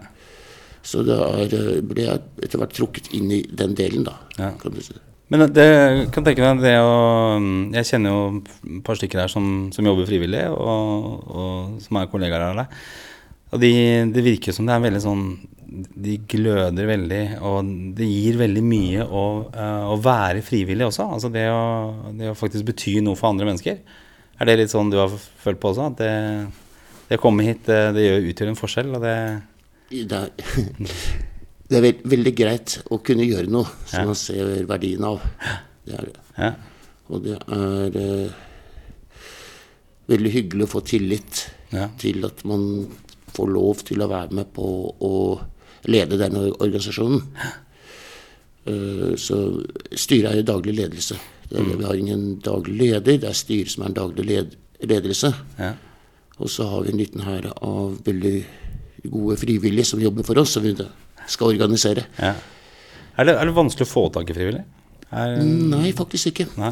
så 0.83 1.03
er, 1.05 1.53
eh, 1.53 1.79
ble 1.85 2.07
jeg 2.07 2.25
etter 2.43 2.61
hvert 2.61 2.75
trukket 2.75 3.11
inn 3.17 3.31
i 3.31 3.41
den 3.45 3.75
delen, 3.77 4.05
da. 4.07 4.17
Ja. 4.37 4.51
Kan 4.61 4.75
du 4.75 4.81
si. 4.83 4.97
Men 5.31 5.45
det 5.55 5.67
kan 6.11 6.25
tenke 6.27 6.43
meg 6.43 6.59
det 6.59 6.73
å 6.83 7.39
Jeg 7.71 7.87
kjenner 7.87 8.11
jo 8.11 8.23
et 8.41 8.81
par 8.83 8.97
stykker 8.99 9.21
her 9.23 9.31
som, 9.31 9.69
som 9.71 9.87
jobber 9.87 10.09
frivillig, 10.09 10.43
og, 10.51 11.23
og 11.31 11.79
som 11.85 12.01
er 12.01 12.11
kollegaer 12.11 12.49
av 12.49 12.59
deg. 12.59 12.83
Og 13.51 13.63
de, 13.63 13.71
det 14.11 14.23
virker 14.25 14.55
som 14.55 14.67
det 14.67 14.75
er 14.75 14.83
veldig 14.83 15.03
sånn 15.03 15.25
de 15.71 16.17
gløder 16.27 16.87
veldig, 16.89 17.21
og 17.47 17.67
det 17.95 18.07
gir 18.09 18.39
veldig 18.41 18.63
mye 18.65 19.05
å, 19.07 19.23
eh, 19.55 19.85
å 19.87 19.95
være 20.03 20.43
frivillig 20.43 20.89
også. 20.89 21.05
Altså 21.15 21.31
det 21.31 21.45
å, 21.47 21.61
det 22.17 22.31
å 22.31 22.35
faktisk 22.35 22.67
bety 22.67 22.97
noe 23.03 23.15
for 23.19 23.31
andre 23.31 23.47
mennesker. 23.47 23.79
Er 24.35 24.49
det 24.49 24.57
litt 24.59 24.73
sånn 24.73 24.91
du 24.91 24.97
har 24.99 25.13
følt 25.15 25.61
på 25.61 25.71
også? 25.71 25.87
At 25.93 26.01
det, 26.01 26.11
det 27.07 27.19
å 27.19 27.23
komme 27.23 27.45
hit, 27.47 27.63
det, 27.69 27.79
det 27.95 28.03
gjør, 28.03 28.27
utgjør 28.33 28.51
en 28.51 28.59
forskjell? 28.59 28.91
Og 28.97 29.05
det 29.05 29.15
Det 29.91 30.15
er, 30.15 30.29
er 31.75 31.83
veld, 31.83 32.03
veldig 32.07 32.31
greit 32.37 32.77
å 32.91 32.99
kunne 33.03 33.27
gjøre 33.27 33.51
noe 33.51 33.67
som 33.85 33.99
Ja. 33.99 34.05
man 34.07 34.15
ser 34.19 34.51
verdien 34.69 35.03
av. 35.03 35.23
Det 35.85 35.97
er 35.97 36.05
det. 36.07 36.19
Ja. 36.37 36.51
Og 37.11 37.23
det 37.25 37.35
er 37.35 37.97
eh, 37.99 38.37
veldig 40.11 40.31
hyggelig 40.31 40.67
å 40.67 40.73
få 40.77 40.83
tillit 40.87 41.47
Ja. 41.71 41.89
til 41.99 42.23
at 42.25 42.43
man 42.47 42.87
får 43.31 43.47
lov 43.51 43.83
til 43.87 44.01
å 44.03 44.09
være 44.11 44.35
med 44.35 44.53
på 44.55 44.65
å 44.99 45.13
lede 45.87 46.17
denne 46.19 46.49
organisasjonen. 46.59 47.21
Uh, 48.67 49.15
så 49.17 49.37
styret 49.97 50.29
er 50.29 50.35
jo 50.41 50.49
daglig 50.51 50.75
ledelse. 50.77 51.15
Det 51.49 51.57
mm. 51.63 51.77
Vi 51.79 51.85
har 51.87 51.95
ingen 51.97 52.25
daglig 52.43 52.75
leder, 52.91 53.17
det 53.17 53.29
er 53.29 53.33
styret 53.33 53.71
som 53.73 53.83
er 53.83 53.89
en 53.89 53.95
daglig 53.97 54.25
led 54.27 54.57
ledelse. 54.83 55.31
Og 56.37 56.49
så 56.49 56.67
har 56.69 56.83
vi 56.83 56.91
en 56.91 56.99
liten 57.01 57.23
hær 57.25 57.47
av 57.55 57.97
veldig 58.05 58.35
gode 59.09 59.37
frivillige 59.41 59.85
som 59.85 59.99
jobber 60.01 60.23
for 60.27 60.37
oss, 60.41 60.51
som 60.57 60.63
vi 60.63 60.75
skal 61.27 61.47
organisere. 61.55 62.05
Ja. 62.19 62.33
Er, 63.17 63.25
det, 63.27 63.35
er 63.35 63.45
det 63.49 63.55
vanskelig 63.55 63.87
å 63.87 63.91
få 63.91 64.03
tak 64.13 64.29
i 64.29 64.33
frivillig? 64.37 64.63
Er, 65.11 65.37
Nei, 65.43 65.91
faktisk 65.97 66.31
ikke. 66.31 66.47
nei. 66.57 66.71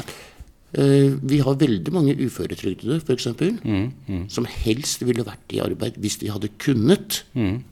Eh, 0.74 1.16
Vi 1.26 1.40
har 1.42 1.56
veldig 1.60 1.92
mange 1.92 2.14
uføretrygdede, 2.16 3.00
f.eks., 3.02 3.28
Mm, 3.64 3.92
mm, 4.08 4.30
som 4.30 4.46
helst 4.46 5.02
ville 5.04 5.24
vært 5.26 5.52
i 5.58 5.60
arbeid 5.64 5.98
hvis 5.98 6.20
de 6.22 6.30
hadde 6.32 6.50
kunnet. 6.62 7.24
mm. 7.36 7.64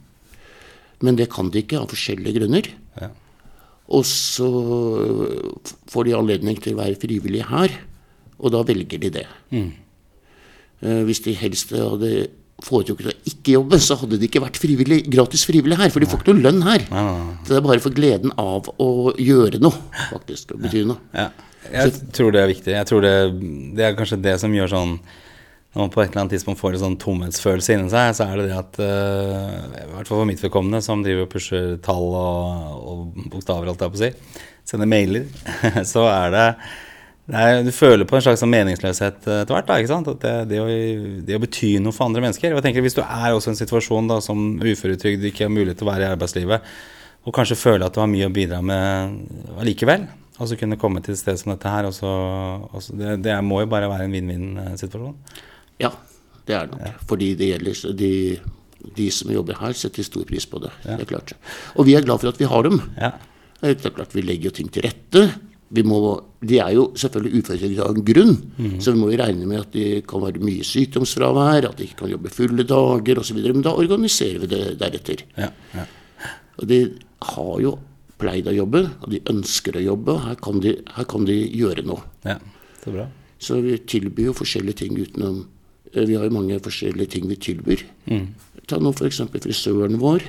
Men 1.00 1.14
det 1.16 1.28
kan 1.30 1.48
de 1.50 1.62
ikke 1.62 1.78
av 1.78 1.88
forskjellige 1.92 2.40
grunner. 2.40 2.66
Ja. 3.00 3.08
Og 3.88 4.02
så 4.04 4.48
får 5.88 6.04
de 6.08 6.16
anledning 6.18 6.58
til 6.60 6.74
å 6.74 6.80
være 6.82 6.98
frivillige 7.00 7.46
her, 7.48 7.70
og 8.38 8.52
da 8.52 8.62
velger 8.66 8.98
de 9.00 9.10
det. 9.10 9.26
Mm. 9.54 9.70
Eh, 10.82 11.02
Hvis 11.06 11.22
de 11.24 11.34
helst 11.38 11.70
hadde 11.70 12.28
foretrukket 12.64 13.10
å 13.10 13.14
ikke 13.30 13.54
jobbe, 13.54 13.78
så 13.82 13.96
hadde 14.00 14.18
de 14.18 14.26
ikke 14.26 14.42
vært 14.42 14.58
frivillig, 14.58 15.02
gratis 15.12 15.44
frivillig 15.46 15.78
her, 15.78 15.92
for 15.94 16.02
de 16.02 16.08
får 16.10 16.22
ikke 16.22 16.32
noen 16.32 16.44
lønn 16.46 16.64
her. 16.66 16.86
Så 17.44 17.52
det 17.52 17.60
er 17.60 17.68
bare 17.68 17.84
for 17.84 17.94
gleden 17.94 18.34
av 18.40 18.66
å 18.82 18.90
gjøre 19.14 19.60
noe, 19.62 19.78
faktisk, 20.08 20.56
å 20.56 20.60
bety 20.64 20.82
noe. 20.88 20.98
Ja. 21.14 21.30
Jeg 21.68 21.94
tror 22.16 22.32
det 22.32 22.42
er 22.42 22.50
viktig. 22.50 22.72
Jeg 22.74 22.88
tror 22.88 23.04
det, 23.04 23.14
det 23.76 23.84
er 23.84 23.96
kanskje 23.98 24.20
det 24.24 24.38
som 24.40 24.52
gjør 24.54 24.70
sånn 24.72 24.92
Når 25.74 25.82
man 25.82 25.90
på 25.92 26.00
et 26.00 26.06
eller 26.08 26.22
annet 26.22 26.32
tidspunkt 26.32 26.60
får 26.62 26.76
en 26.76 26.80
sånn 26.80 26.94
tomhetsfølelse 27.02 27.74
inni 27.74 27.90
seg, 27.92 28.14
så 28.16 28.24
er 28.24 28.40
det 28.40 28.46
det 28.48 28.56
at 28.56 28.78
eh, 28.80 29.82
I 29.82 29.88
hvert 29.90 30.08
fall 30.08 30.22
for 30.22 30.28
mitt 30.30 30.40
vedkommende, 30.40 30.80
som 30.84 31.02
driver 31.04 31.26
og 31.26 31.32
pusher 31.34 31.74
tall 31.84 32.06
og, 32.08 32.78
og 32.78 33.26
bokstaver, 33.34 33.68
alt 33.68 33.84
jeg 33.84 33.92
på 33.92 34.00
å 34.00 34.04
si, 34.06 34.44
sender 34.70 34.88
mailer, 34.88 35.28
så 35.92 36.06
er 36.08 36.32
det 36.32 36.46
er, 37.36 37.62
du 37.66 37.72
føler 37.76 38.08
på 38.08 38.16
en 38.16 38.22
slags 38.24 38.40
sånn 38.40 38.52
meningsløshet 38.52 39.26
eh, 39.28 39.40
etter 39.42 39.52
hvert. 39.56 39.66
da, 39.68 39.78
ikke 39.80 39.90
sant? 39.90 40.08
At 40.08 40.22
det, 40.22 40.34
det, 40.52 40.60
å, 40.62 40.68
det 41.28 41.36
å 41.36 41.42
bety 41.42 41.74
noe 41.84 41.92
for 41.92 42.08
andre 42.08 42.22
mennesker. 42.24 42.54
Og 42.54 42.60
jeg 42.60 42.68
tenker 42.68 42.84
Hvis 42.86 42.96
du 42.96 43.02
er 43.04 43.34
også 43.34 43.50
i 43.50 43.54
en 43.54 43.60
situasjon 43.60 44.08
da, 44.08 44.20
som 44.24 44.54
uføretrygd, 44.62 45.26
ikke 45.28 45.44
har 45.44 45.52
mulighet 45.52 45.80
til 45.80 45.88
å 45.88 45.90
være 45.90 46.06
i 46.06 46.12
arbeidslivet, 46.14 46.72
og 47.28 47.34
kanskje 47.36 47.58
føler 47.60 47.84
at 47.84 47.96
du 47.96 48.00
har 48.00 48.08
mye 48.08 48.28
å 48.30 48.32
bidra 48.32 48.62
med 48.64 49.58
allikevel, 49.60 50.06
og 50.38 50.48
så 50.48 50.56
kunne 50.56 50.78
komme 50.80 51.02
til 51.04 51.12
et 51.12 51.20
sted 51.20 51.40
som 51.40 51.52
dette 51.52 51.68
her 51.68 51.88
også, 51.88 52.10
også, 52.78 52.94
det, 52.96 53.16
det 53.26 53.34
må 53.44 53.60
jo 53.64 53.70
bare 53.72 53.90
være 53.90 54.06
en 54.06 54.14
vinn-vinn-situasjon. 54.14 55.16
Ja, 55.82 55.90
det 56.48 56.56
er 56.56 56.70
det 56.70 56.78
nok. 56.78 57.02
Fordi 57.10 57.32
det 57.36 57.50
gjelder 57.50 57.98
de, 57.98 58.12
de 58.96 59.08
som 59.12 59.34
jobber 59.34 59.58
her, 59.60 59.74
setter 59.76 60.06
stor 60.06 60.24
pris 60.28 60.46
på 60.48 60.62
det. 60.62 60.70
Det 60.86 60.96
er 61.02 61.10
klart. 61.10 61.34
Og 61.76 61.90
vi 61.90 61.98
er 61.98 62.06
glad 62.06 62.22
for 62.22 62.30
at 62.30 62.40
vi 62.40 62.48
har 62.48 62.64
dem. 62.64 62.80
Ja. 62.96 63.12
Det 63.58 63.74
er 63.74 63.94
klart 63.98 64.14
Vi 64.14 64.22
legger 64.22 64.52
jo 64.52 64.56
ting 64.60 64.70
til 64.72 64.86
rette. 64.86 65.26
Vi 65.70 65.82
må, 65.84 65.98
de 66.40 66.56
er 66.64 66.70
jo 66.72 66.86
selvfølgelig 66.96 67.42
uføretrygdet 67.42 67.82
av 67.84 67.90
en 67.92 68.04
grunn, 68.08 68.30
så 68.80 68.94
vi 68.94 69.00
må 69.02 69.10
jo 69.12 69.18
regne 69.20 69.44
med 69.50 69.60
at 69.60 69.72
de 69.74 69.82
kan 70.08 70.22
være 70.22 70.40
mye 70.40 70.64
sykdomsfravær, 70.64 71.66
at 71.68 71.76
de 71.76 71.84
ikke 71.84 71.98
kan 72.04 72.12
jobbe 72.14 72.32
fulle 72.32 72.64
dager 72.64 73.20
osv. 73.20 73.36
Men 73.52 73.64
da 73.66 73.74
organiserer 73.76 74.40
vi 74.46 74.48
det 74.54 74.62
deretter. 74.80 75.26
Ja, 75.36 75.50
ja. 75.76 75.84
Og 76.58 76.66
de 76.70 76.78
har 77.34 77.52
jo 77.60 77.74
pleid 78.18 78.48
å 78.50 78.54
jobbe, 78.56 78.80
og 79.04 79.12
de 79.12 79.20
ønsker 79.30 79.76
å 79.76 79.84
jobbe. 79.84 80.16
Her 80.24 80.40
kan 80.42 80.58
de, 80.64 80.72
her 80.96 81.04
kan 81.12 81.28
de 81.28 81.36
gjøre 81.36 81.84
noe. 81.86 82.00
ja. 82.24 82.38
Så 82.84 82.92
bra. 82.94 83.04
Så 83.38 83.60
vi 83.62 83.76
tilbyr 83.90 84.30
jo 84.30 84.32
forskjellige 84.38 84.80
ting 84.80 84.96
utenom 84.98 85.36
eh, 85.92 86.04
Vi 86.06 86.14
har 86.18 86.24
jo 86.26 86.32
mange 86.34 86.56
forskjellige 86.62 87.10
ting 87.14 87.28
vi 87.30 87.36
tilbyr. 87.36 87.84
Ta 88.70 88.78
nå 88.82 88.90
f.eks. 88.94 89.20
frisøren 89.34 89.98
vår. 90.00 90.24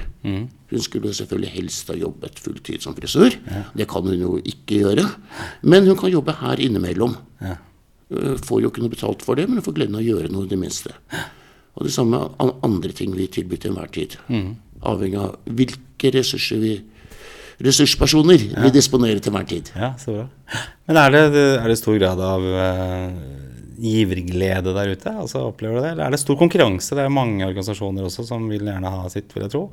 Hun 0.70 0.84
skulle 0.86 1.10
selvfølgelig 1.18 1.50
helst 1.56 1.88
ha 1.90 1.96
jobbet 1.98 2.38
fulltid 2.40 2.84
som 2.86 2.94
frisør. 2.98 3.34
Det 3.76 3.88
kan 3.90 4.06
hun 4.06 4.20
jo 4.22 4.36
ikke 4.44 4.84
gjøre. 4.84 5.06
Men 5.66 5.88
hun 5.90 5.98
kan 5.98 6.12
jobbe 6.14 6.36
her 6.44 6.62
innimellom. 6.62 7.16
Ja. 7.42 7.56
Eh, 8.14 8.36
Får 8.46 8.62
jo 8.62 8.70
ikke 8.70 8.84
noe 8.84 8.94
betalt 8.94 9.26
for 9.26 9.36
det, 9.40 9.48
men 9.50 9.58
hun 9.62 9.66
får 9.66 9.78
gleden 9.80 9.98
av 9.98 10.04
å 10.04 10.08
gjøre 10.12 10.30
noe 10.34 10.46
i 10.46 10.52
det 10.52 10.60
minste. 10.62 10.94
Og 11.78 11.86
det 11.88 11.94
samme 11.96 12.20
andre 12.66 12.92
ting 12.94 13.14
vi 13.18 13.28
tilbyr 13.32 13.60
til 13.64 13.72
enhver 13.74 13.90
tid. 13.96 14.16
Avhengig 14.86 15.20
av 15.20 15.36
hvilke 15.46 16.14
ressurser 16.16 16.62
vi 16.62 16.74
ressurspersoner 17.60 18.40
vi 18.64 18.70
disponerer 18.72 19.20
til 19.20 19.34
enhver 19.34 19.48
tid. 19.50 19.70
ja, 19.76 19.94
så 20.00 20.14
bra. 20.16 20.26
Men 20.88 20.98
er 21.02 21.12
det, 21.12 21.24
er 21.60 21.68
det 21.68 21.78
stor 21.80 21.98
grad 22.00 22.22
av 22.24 22.46
uh, 22.46 23.12
giverglede 23.80 24.74
der 24.76 24.94
ute? 24.96 25.12
Altså, 25.12 25.44
opplever 25.52 25.76
du 25.80 25.84
det? 25.84 25.92
Eller 25.94 26.06
er 26.08 26.16
det 26.16 26.22
stor 26.22 26.38
konkurranse? 26.40 26.96
Det 26.96 27.04
er 27.04 27.12
mange 27.14 27.44
organisasjoner 27.48 28.08
også 28.08 28.26
som 28.28 28.48
vil 28.52 28.64
gjerne 28.70 28.94
ha 28.96 29.10
sitt, 29.12 29.32
vil 29.36 29.46
jeg 29.46 29.54
tro. 29.56 29.64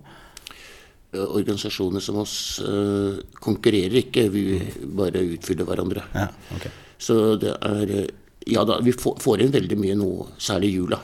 Eh, 1.16 1.36
Organisasjoner 1.36 2.00
som 2.00 2.20
oss 2.20 2.60
uh, 2.64 3.16
konkurrerer 3.40 4.02
ikke, 4.02 4.28
vi 4.32 4.60
bare 4.96 5.24
utfyller 5.36 5.68
hverandre. 5.68 6.04
Ja, 6.14 6.28
okay. 6.56 6.72
Så 6.98 7.36
det 7.40 7.56
er 7.56 7.98
eh, 8.02 8.14
Ja 8.46 8.62
da, 8.62 8.78
vi 8.78 8.92
får, 8.94 9.16
får 9.18 9.40
inn 9.42 9.50
veldig 9.50 9.76
mye 9.80 9.94
nå, 9.98 10.10
særlig 10.38 10.68
i 10.70 10.76
jula. 10.76 11.00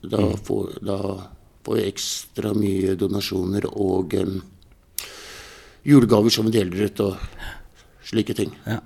Da, 0.00 0.20
får, 0.46 0.78
da 0.80 0.96
får 1.60 1.76
vi 1.76 1.82
ekstra 1.90 2.54
mye 2.56 2.94
donasjoner 2.96 3.66
og 3.68 4.14
um, 4.16 4.38
julegaver 5.84 6.32
som 6.32 6.48
vi 6.48 6.54
deler 6.54 6.88
ut, 6.88 7.02
og 7.04 8.08
slike 8.08 8.32
ting. 8.38 8.54
Ja. 8.64 8.78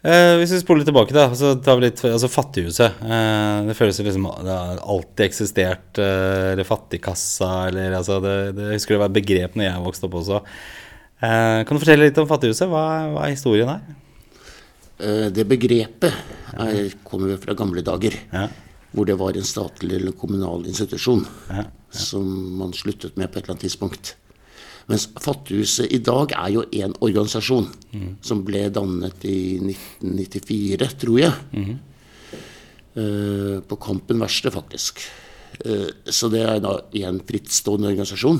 Eh, 0.00 0.34
hvis 0.40 0.54
vi 0.54 0.58
spoler 0.62 0.80
litt 0.80 0.88
tilbake, 0.88 1.12
da, 1.12 1.26
så 1.36 1.50
tar 1.60 1.76
vi 1.76 1.84
litt 1.90 1.98
altså 2.08 2.28
Fattighuset. 2.32 3.02
Eh, 3.04 3.56
det 3.68 3.74
føles 3.76 3.98
som 3.98 4.06
liksom 4.08 4.28
Det 4.46 4.54
har 4.56 4.78
alltid 4.80 5.26
eksistert 5.26 5.98
eh, 6.00 6.52
Eller 6.54 6.64
Fattigkassa, 6.64 7.50
eller 7.68 7.98
altså 7.98 8.16
det, 8.24 8.32
det, 8.56 8.70
Jeg 8.70 8.78
husker 8.80 8.96
det 8.96 9.00
var 9.02 9.10
et 9.12 9.18
begrep 9.18 9.58
når 9.60 9.66
jeg 9.68 9.82
vokste 9.84 10.08
opp 10.08 10.16
også. 10.22 10.38
Eh, 11.20 11.58
kan 11.68 11.76
du 11.76 11.82
fortelle 11.82 12.08
litt 12.08 12.20
om 12.22 12.30
Fattighuset? 12.30 12.70
Hva, 12.72 12.84
hva 13.12 13.26
er 13.26 13.34
historien 13.34 13.68
her? 13.74 13.84
Eh, 15.04 15.26
Det 15.36 15.44
begrepet 15.52 16.16
er, 16.56 16.80
kommer 17.04 17.36
fra 17.44 17.58
gamle 17.60 17.84
dager, 17.84 18.16
Ja. 18.32 18.46
hvor 18.96 19.04
det 19.06 19.18
var 19.20 19.36
en 19.36 19.44
statlig 19.46 20.00
eller 20.00 20.16
kommunal 20.16 20.64
institusjon 20.66 21.26
Ja. 21.52 21.66
som 21.92 22.24
man 22.58 22.72
sluttet 22.72 23.16
med 23.20 23.28
på 23.28 23.36
et 23.38 23.44
eller 23.44 23.52
annet 23.58 23.68
tidspunkt. 23.68 24.14
Mens 24.90 25.06
Fattighuset 25.22 25.92
i 25.94 26.00
dag 26.02 26.32
er 26.34 26.50
jo 26.54 26.64
en 26.82 26.96
organisasjon 26.98 27.68
som 28.26 28.42
ble 28.46 28.64
dannet 28.74 29.22
i 29.28 29.60
1994, 29.62 30.88
tror 30.98 31.20
jeg. 31.22 31.78
Eh, 32.94 33.60
på 33.62 33.76
Kampen 33.76 34.18
Verste, 34.18 34.50
faktisk. 34.50 35.04
Uh, 35.66 35.90
så 36.06 36.30
det 36.30 36.40
er 36.46 36.60
da 36.62 36.72
en 37.02 37.20
frittstående 37.26 37.90
organisasjon. 37.90 38.38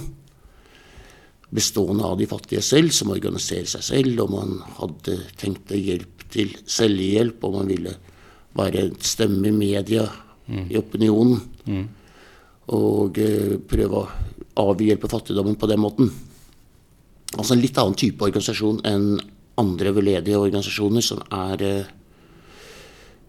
Bestående 1.51 2.07
av 2.07 2.17
de 2.19 2.27
fattige 2.31 2.63
selv, 2.65 2.95
som 2.95 3.13
organiserer 3.15 3.69
seg 3.71 3.85
selv. 3.85 4.25
Og 4.25 4.33
man 4.33 4.57
hadde 4.79 5.19
tenkt 5.39 5.71
å 5.71 5.79
hjelpe 5.79 6.27
til 6.31 6.55
selvhjelp, 6.67 7.45
og 7.47 7.61
man 7.61 7.71
ville 7.71 7.95
være 8.59 8.87
en 8.87 8.99
stemme 9.05 9.51
i 9.51 9.55
media, 9.55 10.09
i 10.51 10.79
opinionen. 10.81 11.87
Og 12.75 13.23
uh, 13.23 13.55
prøve 13.71 14.03
å 14.03 14.71
avhjelpe 14.71 15.11
fattigdommen 15.11 15.59
på 15.61 15.71
den 15.71 15.83
måten. 15.83 16.11
Altså 17.37 17.55
en 17.55 17.63
litt 17.63 17.79
annen 17.79 17.99
type 17.99 18.27
organisasjon 18.27 18.81
enn 18.89 19.13
andre 19.61 19.93
veldedige 19.95 20.41
organisasjoner 20.41 21.05
som 21.05 21.25
er 21.31 21.87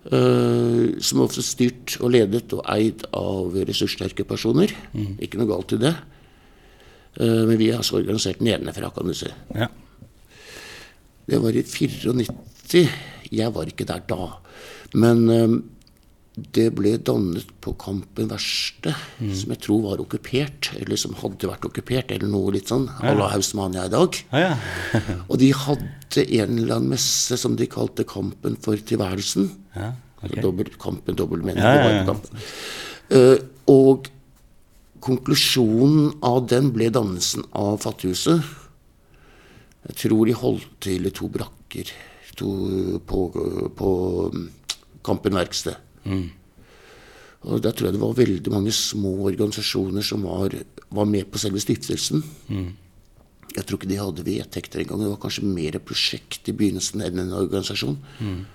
Uh, 0.02 0.98
som 0.98 1.20
Som 1.20 1.20
ofte 1.22 1.44
er 1.44 1.46
styrt 1.46 2.00
og 2.02 2.10
ledet 2.10 2.48
og 2.58 2.64
eid 2.74 3.04
av 3.14 3.54
ressurssterke 3.54 4.24
personer. 4.26 4.74
Ikke 5.22 5.38
noe 5.38 5.46
galt 5.46 5.76
i 5.76 5.78
det. 5.78 5.92
Uh, 7.22 7.46
men 7.46 7.60
vi 7.60 7.68
er 7.70 7.78
altså 7.78 8.00
organisert 8.00 8.42
nedenfra, 8.42 8.90
kan 8.90 9.06
du 9.06 9.14
si. 9.14 9.30
Ja. 9.54 9.68
Det 11.30 11.38
var 11.38 11.54
i 11.54 11.62
94. 11.62 12.90
Jeg 13.30 13.54
var 13.54 13.70
ikke 13.70 13.86
der 13.86 14.02
da. 14.10 14.26
Men 14.98 15.30
eh, 15.30 15.54
det 16.32 16.70
ble 16.78 16.94
dannet 17.04 17.50
på 17.63 17.74
Kampen 17.80 18.30
Verste, 18.32 18.94
som 19.20 19.52
jeg 19.52 19.60
tror 19.65 19.82
var 19.89 20.04
okkupert, 20.04 20.70
eller 20.80 21.00
som 21.00 21.15
hadde 21.20 21.50
vært 21.50 21.65
okkupert, 21.67 22.13
eller 22.15 22.32
noe 22.32 22.54
litt 22.56 22.72
sånn. 22.72 22.88
Ja. 23.04 23.12
la 23.20 23.28
Hausmania 23.34 23.89
i 23.89 23.91
dag. 23.91 24.15
Ja, 24.32 24.54
ja. 24.54 25.02
Og 25.30 25.41
de 25.41 25.52
hadde 25.52 26.24
en 26.24 26.56
eller 26.56 26.78
annen 26.78 26.94
messe 26.94 27.36
som 27.39 27.58
de 27.60 27.67
kalte 27.72 28.08
Kampen 28.08 28.56
for 28.63 28.80
tilværelsen. 28.80 29.52
ja. 29.76 29.91
okay. 30.22 30.41
Dobbelt, 30.41 30.78
kampen, 30.80 31.17
var 31.20 32.06
kampen. 32.08 32.41
Eh, 33.12 33.38
og 33.67 34.08
konklusjonen 35.04 36.12
av 36.24 36.46
den 36.48 36.72
ble 36.76 36.91
dannelsen 36.94 37.44
av 37.58 37.82
Fattighuset. 37.84 38.46
Jeg 39.89 39.98
tror 40.04 40.30
de 40.30 40.38
holdt 40.38 40.74
til 40.86 41.10
i 41.10 41.13
to 41.15 41.28
brakker 41.34 41.89
to, 42.38 42.52
på, 43.06 43.22
på 43.76 43.94
mm, 44.34 44.50
Kampen 45.02 45.34
verksted. 45.34 45.80
Og 47.42 47.62
Der 47.62 47.72
tror 47.74 47.88
jeg 47.90 47.94
det 47.96 48.02
var 48.04 48.14
veldig 48.14 48.52
mange 48.54 48.72
små 48.72 49.16
organisasjoner 49.32 50.02
som 50.06 50.24
var, 50.24 50.54
var 50.94 51.06
med 51.10 51.26
på 51.32 51.40
selve 51.42 51.60
stiftelsen. 51.64 52.22
Jeg 53.56 53.66
tror 53.66 53.80
ikke 53.80 53.90
de 53.90 53.98
hadde 54.00 54.24
vedtekter 54.24 54.84
engang. 54.84 55.02
Det 55.02 55.10
var 55.10 55.22
kanskje 55.26 55.44
mer 55.50 55.76
et 55.76 55.86
prosjekt 55.86 56.48
i 56.48 56.54
begynnelsen 56.56 57.02
enn 57.04 57.20
en 57.20 57.34
organisasjon. 57.34 57.98
Mm. 58.22 58.46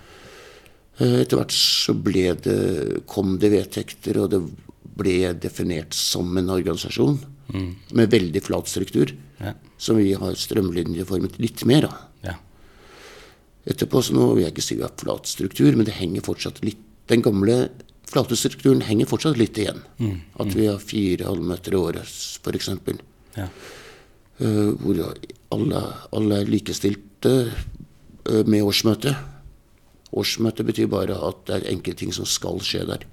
Etter 1.03 1.37
hvert 1.37 1.53
så 1.53 1.93
ble 1.99 2.31
det, 2.41 3.03
kom 3.11 3.35
det 3.43 3.51
vedtekter, 3.53 4.23
og 4.23 4.31
det 4.33 4.41
ble 4.97 5.35
definert 5.43 5.93
som 5.93 6.31
en 6.41 6.49
organisasjon 6.55 7.19
med 7.93 8.11
veldig 8.15 8.43
flat 8.43 8.71
struktur, 8.71 9.13
Ja. 9.39 9.53
som 9.77 9.99
vi 9.99 10.15
har 10.17 10.33
strømlinjeformet 10.33 11.37
litt 11.39 11.61
mer 11.69 11.85
av. 11.91 11.99
Ja. 12.25 12.35
Etterpå 13.67 14.01
så 14.03 14.15
nå 14.17 14.31
vil 14.35 14.45
jeg 14.47 14.55
ikke 14.55 14.65
si 14.65 14.77
vi 14.79 14.87
har 14.87 14.95
flat 14.97 15.27
struktur, 15.29 15.77
men 15.77 15.85
det 15.85 15.99
henger 15.99 16.25
fortsatt 16.25 16.63
litt 16.65 16.81
Den 17.11 17.23
gamle 17.23 17.69
flatestrukturen 18.11 18.85
henger 18.87 19.09
fortsatt 19.11 19.39
litt 19.39 19.59
igjen. 19.59 19.83
At 20.43 20.55
vi 20.55 20.69
har 20.69 20.83
fire 20.83 21.29
halvmeter 21.29 21.75
i 21.75 21.81
året, 21.81 22.19
f.eks. 22.43 22.71
Ja. 23.37 23.49
Uh, 24.37 24.75
hvor 24.83 25.01
alle, 25.55 25.81
alle 26.13 26.43
er 26.43 26.51
likestilte 26.51 27.33
uh, 27.49 28.43
med 28.45 28.63
årsmøte. 28.67 29.15
Årsmøte 30.17 30.67
betyr 30.67 30.91
bare 30.93 31.17
at 31.29 31.43
det 31.49 31.57
er 31.57 31.71
enkelte 31.73 32.05
ting 32.05 32.15
som 32.15 32.29
skal 32.29 32.61
skje 32.65 32.85
der. 32.89 33.07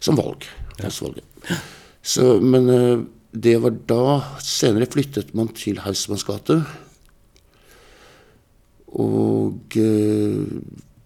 Som 0.00 0.18
valg. 0.20 0.46
Ja. 0.80 0.90
Så, 2.06 2.36
men 2.40 2.70
uh, 2.70 3.04
det 3.36 3.56
var 3.60 3.74
da 3.90 4.02
Senere 4.44 4.88
flyttet 4.88 5.34
man 5.36 5.50
til 5.56 5.80
Hausmanns 5.84 6.24
gate. 6.24 6.60
Og 8.96 9.74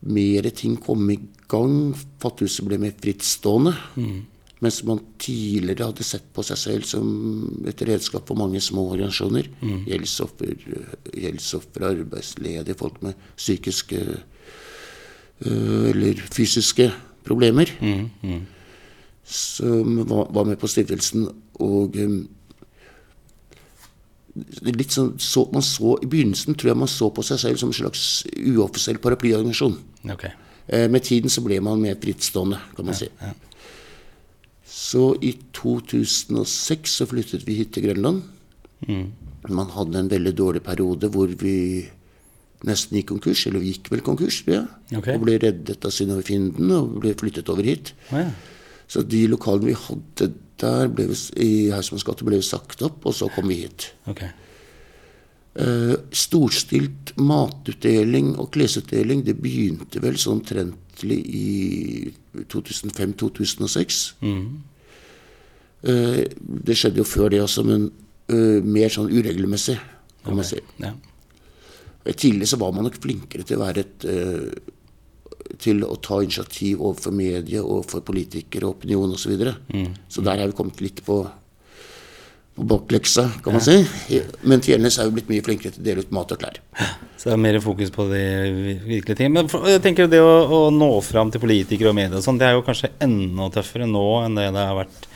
mer 0.01 0.51
ting 0.57 0.77
kom 0.81 1.11
i 1.13 1.19
gang. 1.51 1.95
Fattighuset 2.23 2.67
ble 2.69 2.79
mer 2.81 2.95
frittstående. 2.97 3.75
Mens 4.61 4.83
man 4.85 4.99
tidligere 5.19 5.87
hadde 5.89 6.05
sett 6.05 6.27
på 6.37 6.43
seg 6.45 6.59
selv 6.61 6.85
som 6.85 7.07
et 7.69 7.81
redskap 7.89 8.27
for 8.29 8.37
mange 8.37 8.61
små 8.61 8.91
organisasjoner. 8.93 9.49
Gjeldsoffer, 9.89 10.53
gjeldsoffer, 11.17 11.87
arbeidsledige, 11.89 12.77
folk 12.77 13.01
med 13.03 13.15
psykiske 13.37 14.01
øh, 15.47 15.89
eller 15.95 16.21
fysiske 16.33 16.91
problemer. 17.25 17.73
Som 19.25 20.05
var, 20.09 20.29
var 20.33 20.45
med 20.45 20.57
på 20.61 20.69
stiftelsen. 20.69 21.29
Og 21.55 21.97
øh, 21.97 22.21
litt 24.63 24.93
sånn, 24.93 25.15
så, 25.19 25.47
man 25.53 25.65
så, 25.65 25.97
I 26.03 26.07
begynnelsen 26.07 26.55
tror 26.55 26.75
jeg 26.75 26.81
man 26.85 26.89
så 26.91 27.09
på 27.11 27.25
seg 27.27 27.41
selv 27.41 27.57
som 27.61 27.73
en 27.73 27.81
slags 27.81 28.27
uoffisiell 28.37 29.01
paraplyorganisasjon. 29.01 29.79
Ok. 30.09 30.25
Eh, 30.69 30.89
Med 30.91 31.03
tiden 31.03 31.31
så 31.33 31.43
ble 31.45 31.61
man 31.61 31.81
mer 31.83 31.97
frittstående, 32.01 32.61
kan 32.77 32.87
man 32.87 32.95
si. 32.95 33.09
Så 34.71 35.15
i 35.23 35.35
2006 35.53 36.99
så 37.01 37.07
flyttet 37.11 37.47
vi 37.47 37.59
hit 37.59 37.73
til 37.75 37.89
Grønland. 37.89 38.23
Man 39.49 39.73
hadde 39.75 39.99
en 39.99 40.11
veldig 40.11 40.35
dårlig 40.37 40.63
periode 40.63 41.11
hvor 41.13 41.27
vi 41.41 41.89
nesten 42.69 42.99
gikk 42.99 43.09
konkurs, 43.15 43.47
eller 43.49 43.63
vi 43.63 43.73
gikk 43.73 43.89
vel 43.93 44.03
konkurs, 44.05 44.43
tror 44.45 44.55
jeg. 44.59 44.69
Ok. 45.01 45.09
Og 45.15 45.25
ble 45.25 45.39
reddet 45.41 45.85
av 45.87 45.95
synofienden 45.95 46.71
og 46.77 46.99
ble 47.01 47.15
flyttet 47.19 47.49
over 47.53 47.67
hit. 47.67 47.95
Ja. 48.13 48.29
Så 48.91 49.03
de 49.07 49.25
lokalene 49.31 49.71
vi 49.71 49.79
hadde 49.79 50.33
der 50.61 50.91
ble 50.93 51.07
vi, 51.09 51.17
i 51.41 51.51
Hausmanns 51.73 52.05
ble 52.21 52.37
vi 52.37 52.45
sagt 52.45 52.83
opp, 52.85 53.07
og 53.09 53.15
så 53.17 53.31
kom 53.33 53.49
vi 53.49 53.63
hit. 53.63 53.91
Ok. 54.11 54.27
Eh, 55.51 55.97
storstilt 56.15 57.11
matutdeling 57.19 58.37
og 58.39 58.53
klesutdeling, 58.55 59.25
det 59.27 59.35
begynte 59.43 59.99
vel 60.03 60.15
sånn 60.15 60.39
omtrentlig 60.39 61.19
i 61.27 62.13
2005-2006. 62.53 63.99
Eh, 65.83 66.21
det 66.39 66.77
skjedde 66.79 67.03
jo 67.03 67.09
før 67.09 67.33
det 67.35 67.43
også, 67.43 67.67
men 67.67 67.89
eh, 68.31 68.63
mer 68.63 68.95
sånn 68.95 69.11
uregelmessig, 69.11 69.75
kan 70.23 70.39
man 70.39 70.47
si. 70.47 70.61
Ja. 70.79 70.95
Tidligere 72.07 72.53
så 72.53 72.61
var 72.61 72.77
man 72.77 72.87
nok 72.87 73.01
flinkere 73.03 73.43
til 73.43 73.59
å 73.59 73.65
være 73.67 73.83
et 73.83 74.07
til 75.61 75.83
å 75.83 75.97
ta 75.99 76.21
initiativ 76.23 76.79
overfor 76.79 77.13
medie, 77.13 77.59
overfor 77.61 78.05
politikere, 78.07 78.69
opinion 78.71 79.11
osv. 79.11 79.25
Så, 79.25 79.31
videre. 79.33 79.55
så 80.09 80.23
der 80.25 80.39
er 80.39 80.49
vi 80.49 80.57
kommet 80.57 80.79
litt 80.81 81.03
på, 81.05 81.25
på 82.69 82.79
kan 83.45 83.57
man 83.57 83.63
si. 83.65 83.79
Men 84.43 84.63
så 84.63 85.03
er 85.03 85.11
vi 85.11 85.19
blitt 85.19 85.31
mye 85.33 85.45
flinkere 85.47 85.75
til 85.75 85.83
å 85.83 85.87
dele 85.87 86.05
ut 86.05 86.13
mat 86.15 86.33
og 86.35 86.41
klær. 86.43 86.61
Så 87.17 87.29
det 87.29 87.35
er 87.35 87.43
mer 87.43 87.61
fokus 87.61 87.93
på 87.93 88.07
de 88.11 88.23
virkelige 88.87 89.19
ting. 89.19 89.33
Men 89.33 89.49
jeg 89.69 89.83
tenker 89.85 90.09
det 90.11 90.23
å, 90.25 90.33
å 90.47 90.61
nå 90.75 90.91
fram 91.05 91.33
til 91.33 91.43
politikere 91.43 91.93
og 91.93 91.99
medier 91.99 92.17
og 92.21 92.25
sånn, 92.25 92.41
det 92.41 92.49
er 92.49 92.57
jo 92.57 92.65
kanskje 92.67 92.93
enda 93.05 93.51
tøffere 93.53 93.89
nå 93.89 94.07
enn 94.25 94.39
det 94.39 94.49
det 94.57 94.67
har 94.71 94.79
vært 94.79 95.10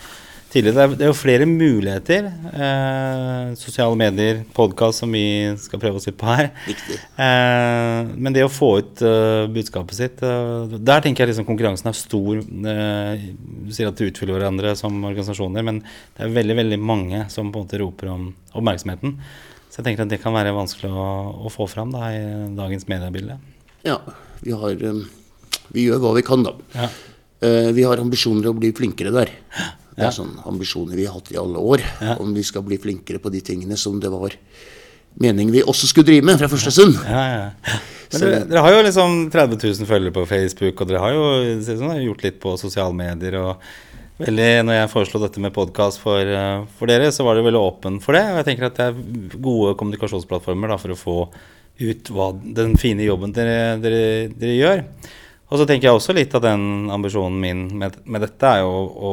tidligere. 0.55 0.75
Det 0.77 0.85
er, 0.85 0.99
det 1.01 1.09
jo 1.09 1.17
flere 1.17 1.47
muligheter. 1.49 2.27
Eh, 2.55 3.55
sosiale 3.59 3.97
medier, 3.99 4.43
podkast 4.57 5.03
som 5.03 5.15
vi 5.15 5.25
skal 5.61 5.81
prøve 5.83 5.99
oss 5.99 6.09
ut 6.09 6.19
på 6.21 6.29
her. 6.31 6.51
Eh, 6.71 8.13
men 8.15 8.35
det 8.35 8.45
å 8.47 8.53
få 8.53 8.71
ut 8.83 9.03
uh, 9.07 9.47
budskapet 9.53 9.97
sitt 9.97 10.23
uh, 10.27 10.67
Der 10.67 11.03
tenker 11.05 11.25
jeg 11.25 11.33
liksom 11.33 11.47
konkurransen 11.49 11.91
er 11.91 11.99
stor. 11.99 12.41
Uh, 12.43 13.27
du 13.67 13.73
sier 13.75 13.91
at 13.91 13.99
du 13.99 14.07
utfyller 14.07 14.39
hverandre 14.39 14.75
som 14.79 14.97
organisasjoner, 15.03 15.67
men 15.67 15.83
det 15.85 16.27
er 16.27 16.37
veldig 16.39 16.59
veldig 16.63 16.81
mange 16.83 17.25
som 17.33 17.51
på 17.51 17.63
en 17.63 17.67
måte 17.67 17.81
roper 17.83 18.13
om 18.15 18.29
oppmerksomheten. 18.55 19.19
Så 19.69 19.81
jeg 19.81 19.89
tenker 19.89 20.07
at 20.07 20.13
det 20.13 20.23
kan 20.23 20.37
være 20.37 20.55
vanskelig 20.55 20.93
å, 20.95 21.09
å 21.47 21.53
få 21.53 21.67
fram 21.71 21.95
da, 21.95 22.11
i 22.15 22.25
dagens 22.55 22.87
mediebilde. 22.91 23.41
Ja, 23.85 23.99
vi 24.45 24.55
har 24.55 24.85
um, 24.91 25.03
Vi 25.75 25.89
gjør 25.89 26.03
hva 26.05 26.15
vi 26.19 26.27
kan, 26.27 26.47
da. 26.47 26.55
Ja. 26.77 26.93
Vi 27.45 27.83
har 27.85 28.01
ambisjoner 28.01 28.47
å 28.49 28.57
bli 28.57 28.71
flinkere 28.73 29.11
der. 29.13 29.33
Det 29.95 30.07
er 30.09 30.15
sånne 30.15 30.43
ambisjoner 30.51 30.99
vi 30.99 31.07
har 31.07 31.15
hatt 31.15 31.31
i 31.31 31.39
alle 31.39 31.61
år. 31.61 31.85
Om 32.19 32.33
vi 32.35 32.43
skal 32.47 32.65
bli 32.67 32.81
flinkere 32.83 33.23
på 33.23 33.31
de 33.31 33.43
tingene 33.45 33.79
som 33.79 34.01
det 34.03 34.11
var 34.13 34.35
meningen 35.21 35.53
vi 35.55 35.63
også 35.63 35.87
skulle 35.87 36.09
drive 36.09 36.27
med 36.27 36.41
fra 36.41 36.51
første 36.51 36.73
stund. 36.75 36.97
Ja, 37.07 37.25
ja. 37.31 37.81
Men 38.13 38.23
dere, 38.23 38.45
dere 38.51 38.63
har 38.67 38.75
jo 38.75 38.85
liksom 38.87 39.17
30 39.33 39.59
000 39.63 39.89
følgere 39.89 40.15
på 40.15 40.27
Facebook, 40.27 40.81
og 40.81 40.91
dere 40.91 41.03
har 41.03 41.15
jo 41.15 41.27
dere 41.67 41.91
har 41.93 42.03
gjort 42.03 42.25
litt 42.27 42.41
på 42.43 42.55
sosiale 42.61 42.95
medier. 42.97 43.39
og 43.41 43.63
veldig, 44.21 44.51
når 44.67 44.79
jeg 44.79 44.93
foreslo 44.93 45.21
dette 45.23 45.43
med 45.43 45.55
podkast 45.55 45.99
for, 46.03 46.21
eh, 46.21 46.67
for 46.79 46.91
dere, 46.91 47.11
så 47.15 47.27
var 47.27 47.35
det 47.35 47.47
veldig 47.47 47.63
åpen 47.63 47.99
for 48.03 48.15
det. 48.15 48.23
Og 48.31 48.41
jeg 48.41 48.49
tenker 48.51 48.69
at 48.69 48.79
det 48.79 48.87
er 48.91 49.39
gode 49.39 49.75
kommunikasjonsplattformer 49.81 50.71
da, 50.71 50.79
for 50.79 50.95
å 50.95 50.99
få 50.99 51.19
ut 51.81 52.11
hva, 52.15 52.31
den 52.55 52.77
fine 52.79 53.03
jobben 53.03 53.35
dere, 53.35 53.75
dere, 53.83 54.31
dere 54.31 54.55
gjør. 54.55 54.85
Og 55.55 55.61
så 55.61 55.69
tenker 55.71 55.87
jeg 55.87 55.95
også 55.95 56.17
litt 56.17 56.33
av 56.35 56.43
den 56.43 56.91
ambisjonen 56.91 57.39
min 57.39 57.61
med, 57.79 58.01
med 58.11 58.25
dette 58.27 58.49
er 58.57 58.65
jo 58.65 58.73
å, 58.75 58.81
å, 58.91 59.13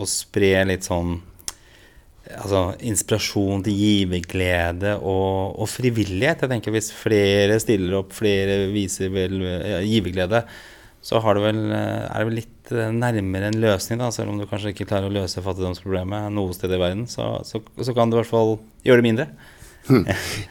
å 0.00 0.08
spre 0.08 0.54
litt 0.70 0.86
sånn 0.88 1.18
altså, 2.38 2.62
inspirasjon 2.88 3.60
til 3.66 3.76
giverglede 3.76 4.94
og, 4.96 5.58
og 5.60 5.68
frivillighet. 5.68 6.46
Jeg 6.46 6.52
tenker 6.54 6.72
Hvis 6.72 6.88
flere 6.96 7.60
stiller 7.60 7.98
opp, 8.00 8.16
flere 8.16 8.70
viser 8.72 9.12
vel 9.12 9.36
ja, 9.44 9.82
giverglede, 9.84 10.46
så 11.04 11.20
det 11.20 11.42
vel, 11.44 11.60
er 11.74 12.08
det 12.14 12.26
vel 12.28 12.36
litt 12.40 12.72
nærmere 12.72 13.50
en 13.50 13.60
løsning. 13.60 14.00
da, 14.00 14.08
Selv 14.14 14.32
om 14.32 14.40
du 14.40 14.46
kanskje 14.48 14.72
ikke 14.72 14.86
klarer 14.88 15.10
å 15.10 15.16
løse 15.16 15.44
fattigdomsproblemet 15.44 16.32
noe 16.32 16.56
sted 16.56 16.72
i 16.72 16.80
verden, 16.80 17.08
så, 17.10 17.34
så, 17.44 17.60
så 17.60 17.92
kan 17.92 18.08
du 18.08 18.16
i 18.16 18.22
hvert 18.22 18.32
fall 18.32 18.56
gjøre 18.86 19.02
det 19.02 19.10
mindre. 19.10 19.28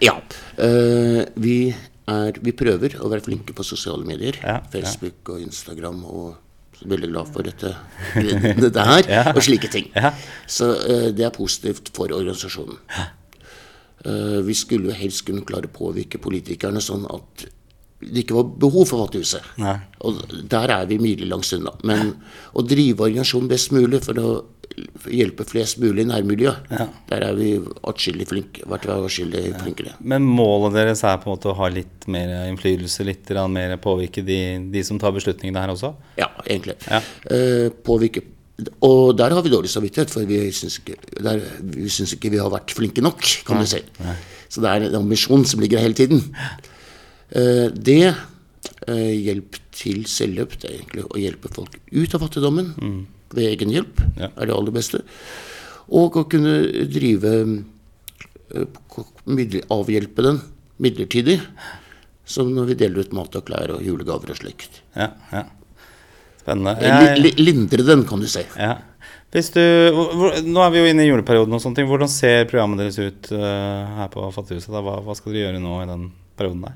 Ja. 0.03 0.17
Uh, 0.59 1.23
vi, 1.39 1.71
er, 2.09 2.39
vi 2.41 2.51
prøver 2.57 2.95
å 3.01 3.09
være 3.11 3.25
flinke 3.27 3.53
på 3.53 3.65
sosiale 3.65 4.05
medier. 4.07 4.39
Ja. 4.41 4.59
Facebook 4.73 5.29
og 5.35 5.41
Instagram. 5.43 6.05
og 6.05 6.37
veldig 6.81 7.09
glad 7.11 7.27
for 7.29 7.45
dette, 7.45 7.75
dette 8.57 8.83
her, 8.87 9.03
Ja. 9.15 9.23
og 9.35 9.43
slike 9.45 9.69
ting. 9.69 9.91
Ja. 9.93 10.15
Så 10.49 10.65
uh, 10.81 11.09
det 11.13 11.27
er 11.27 11.33
positivt 11.35 11.91
for 11.93 12.09
organisasjonen. 12.09 12.79
Uh, 14.01 14.39
vi 14.47 14.55
skulle 14.57 14.89
jo 14.89 14.95
helst 14.97 15.27
kunne 15.27 15.45
klare 15.45 15.69
å 15.69 15.75
påvirke 15.75 16.17
politikerne 16.17 16.81
sånn 16.81 17.05
at 17.13 17.45
det 18.01 18.23
ikke 18.23 18.33
var 18.39 18.47
behov 18.63 18.87
for 18.89 19.03
Fattighuset. 19.03 19.45
Nei. 19.61 19.75
Og 20.01 20.23
der 20.49 20.73
er 20.73 20.87
vi 20.89 20.97
milelangs 20.97 21.53
unna. 21.53 21.75
Men 21.85 22.15
å 22.57 22.63
drive 22.65 23.05
organisasjonen 23.05 23.51
best 23.51 23.69
mulig 23.77 24.01
for 24.01 24.17
å 24.17 24.29
hjelpe 25.11 25.45
flest 25.47 25.79
mulig 25.81 26.05
i 26.05 26.09
nærmiljøet, 26.09 26.71
der 27.09 27.25
er 27.25 27.37
vi 27.37 27.53
atskillig 27.87 28.27
flinke, 28.29 28.65
vært 28.69 28.87
atskillig 28.93 29.43
flinkere. 29.61 29.95
Men 29.99 30.25
målet 30.27 30.77
deres 30.79 31.03
er 31.07 31.19
på 31.21 31.29
en 31.29 31.35
måte 31.35 31.51
å 31.51 31.57
ha 31.59 31.69
litt 31.73 32.07
mer 32.11 32.33
innflytelse, 32.49 33.05
litt 33.07 33.31
mer 33.51 33.75
påvirke 33.81 34.23
de, 34.25 34.39
de 34.73 34.83
som 34.87 34.99
tar 35.01 35.15
beslutningene 35.15 35.63
her 35.63 35.73
også? 35.73 35.93
Ja, 36.19 36.29
egentlig. 36.45 36.77
Ja. 36.87 37.01
Eh, 37.31 37.69
påvirke 37.85 38.23
Og 38.85 39.15
der 39.17 39.33
har 39.33 39.41
vi 39.41 39.49
dårlig 39.49 39.71
samvittighet, 39.73 40.11
for 40.13 40.27
vi 40.29 40.51
syns 40.53 40.77
ikke, 40.81 40.97
vi 41.65 41.87
ikke 41.89 42.29
vi 42.29 42.41
har 42.41 42.51
vært 42.53 42.75
flinke 42.77 43.01
nok, 43.01 43.23
kan 43.47 43.63
du 43.63 43.65
si. 43.65 43.81
Så 44.51 44.61
det 44.61 44.69
er 44.69 44.85
en 44.85 44.99
ambisjon 44.99 45.45
som 45.47 45.63
ligger 45.63 45.81
hele 45.81 45.97
tiden. 45.97 46.21
Eh, 47.31 47.71
det 47.73 48.11
eh, 48.11 49.15
hjelp 49.15 49.57
til 49.73 50.03
selvhjelp, 50.05 50.59
det 50.61 50.69
er 50.69 50.77
egentlig 50.77 51.07
å 51.07 51.17
hjelpe 51.17 51.49
folk 51.55 51.79
ut 51.89 52.13
av 52.13 52.21
fattigdommen 52.27 52.75
ved 53.37 53.47
egen 53.53 53.71
hjelp, 53.73 54.01
Ja. 54.19 54.29
er 54.35 54.45
det 54.49 54.55
aller 54.55 54.71
beste. 54.75 55.01
Og 55.91 56.15
å 56.15 56.25
kunne 56.29 56.85
drive 56.91 57.33
eh, 58.55 58.65
Avhjelpe 59.71 60.23
den 60.25 60.41
midlertidig. 60.81 61.39
Som 62.25 62.53
når 62.55 62.69
vi 62.71 62.75
deler 62.79 63.03
ut 63.03 63.13
mat 63.17 63.35
og 63.35 63.43
klær 63.47 63.73
og 63.75 63.81
julegaver 63.83 64.31
og 64.31 64.37
slikt. 64.39 64.81
Ja, 64.95 65.09
ja. 65.33 65.45
Spennende. 66.41 66.77
Eh, 66.79 67.17
Jeg, 67.19 67.35
Lindre 67.39 67.83
den, 67.85 68.05
kan 68.07 68.19
du 68.23 68.27
si. 68.31 68.43
ja. 68.57 68.77
Hvis 69.31 69.47
du, 69.55 69.61
nå 70.43 70.59
er 70.59 70.71
vi 70.73 70.79
jo 70.81 70.87
inne 70.91 71.05
i 71.05 71.07
juleperioden 71.07 71.53
og 71.55 71.61
sånne 71.63 71.77
ting. 71.79 71.87
Hvordan 71.87 72.09
ser 72.11 72.49
programmet 72.51 72.81
deres 72.81 72.97
ut 72.99 73.29
eh, 73.31 73.91
her 73.95 74.09
på 74.11 74.25
Fattighuset? 74.35 74.67
Hva, 74.75 74.97
hva 75.05 75.15
skal 75.15 75.31
dere 75.31 75.45
gjøre 75.45 75.61
nå 75.63 75.77
i 75.79 75.87
den 75.87 76.01
perioden 76.35 76.65
der? 76.65 76.73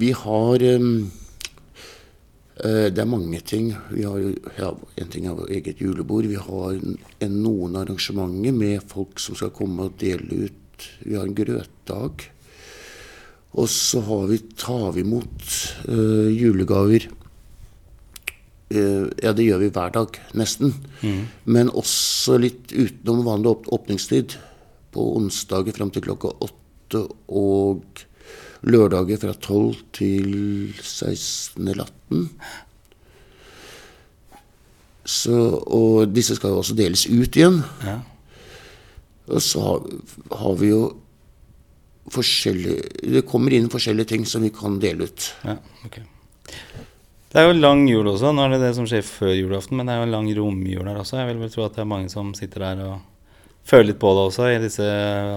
Vi 0.00 0.08
har 0.16 0.64
um, 0.80 1.10
Det 2.52 3.00
er 3.00 3.08
mange 3.08 3.38
ting. 3.48 3.70
Vi 3.90 4.02
har 4.04 4.18
ja, 4.58 4.68
En 5.00 5.08
ting 5.10 5.24
er 5.26 5.38
eget 5.48 5.80
julebord. 5.80 6.28
Vi 6.28 6.36
har 6.36 6.74
en, 6.76 6.98
en, 7.24 7.38
noen 7.42 7.78
arrangementer 7.80 8.52
med 8.52 8.84
folk 8.92 9.22
som 9.22 9.38
skal 9.38 9.54
komme 9.56 9.88
og 9.88 9.96
dele 10.00 10.50
ut. 10.50 10.88
Vi 11.00 11.16
har 11.16 11.24
en 11.24 11.34
grøtdag. 11.36 12.26
Og 13.52 13.68
så 13.68 14.00
har 14.04 14.28
vi, 14.30 14.38
tar 14.56 14.92
vi 14.96 15.04
imot 15.04 15.48
uh, 15.88 16.28
julegaver. 16.32 17.08
Uh, 18.72 19.08
ja, 19.20 19.34
det 19.36 19.44
gjør 19.44 19.60
vi 19.60 19.72
hver 19.74 19.92
dag, 19.92 20.16
nesten. 20.38 20.72
Men 21.44 21.72
også 21.72 22.38
litt 22.40 22.72
utenom 22.72 23.26
vanlig 23.26 23.56
åpningstid. 23.72 24.38
På 24.92 25.12
onsdager 25.18 25.76
fram 25.76 25.92
til 25.92 26.04
klokka 26.04 26.32
åtte 26.44 27.06
og 27.28 28.04
lørdager 28.62 29.18
fra 29.22 29.34
12 29.34 29.80
til 29.96 30.28
16 30.78 31.68
eller 31.68 31.84
18. 31.84 32.28
Så, 35.02 35.34
og 35.66 36.12
disse 36.14 36.36
skal 36.38 36.54
jo 36.54 36.60
også 36.62 36.76
deles 36.78 37.08
ut 37.10 37.36
igjen. 37.36 37.60
Ja. 37.82 37.98
Og 39.32 39.42
så 39.42 39.62
har, 39.64 39.86
har 40.38 40.54
vi 40.60 40.70
jo 40.72 40.82
forskjellige 42.12 43.10
Det 43.14 43.22
kommer 43.30 43.54
inn 43.54 43.68
forskjellige 43.70 44.10
ting 44.10 44.24
som 44.26 44.42
vi 44.42 44.50
kan 44.54 44.78
dele 44.82 45.06
ut. 45.06 45.28
Ja, 45.46 45.56
okay. 45.86 46.02
Det 47.32 47.40
er 47.40 47.46
jo 47.48 47.56
lang 47.56 47.86
jul 47.88 48.10
også. 48.10 48.32
Nå 48.34 48.44
er 48.44 48.54
det 48.54 48.64
det 48.66 48.74
som 48.76 48.86
skjer 48.88 49.04
før 49.06 49.32
julaften, 49.32 49.78
men 49.78 49.88
det 49.88 49.94
er 49.94 50.02
jo 50.02 50.10
lang 50.12 50.26
romjul 50.36 50.90
her 50.90 50.98
også. 51.00 51.16
Jeg 51.16 51.30
vil 51.30 51.40
vel 51.40 51.52
tro 51.54 51.64
at 51.64 51.78
det 51.78 51.84
er 51.84 51.88
mange 51.94 52.10
som 52.12 52.34
sitter 52.36 52.66
der 52.66 52.82
og 52.90 52.98
føler 53.64 53.92
litt 53.92 54.00
på 54.02 54.10
det 54.12 54.24
også 54.26 54.50
i 54.50 54.58
disse, 54.60 54.88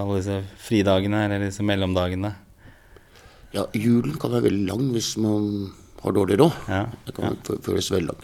alle 0.02 0.18
disse 0.18 0.40
fridagene 0.66 1.22
eller 1.24 1.46
disse 1.46 1.64
mellomdagene. 1.64 2.34
Ja, 3.56 3.64
julen 3.72 4.18
kan 4.20 4.34
være 4.34 4.50
veldig 4.50 4.66
lang 4.68 4.88
hvis 4.94 5.14
man 5.22 5.72
har 6.02 6.14
dårlig 6.16 6.38
råd. 6.42 6.58
Ja, 6.70 6.82
Det 7.06 7.14
kan 7.16 7.32
ja. 7.32 7.56
føles 7.64 7.90
veldig 7.92 8.10
lang. 8.10 8.20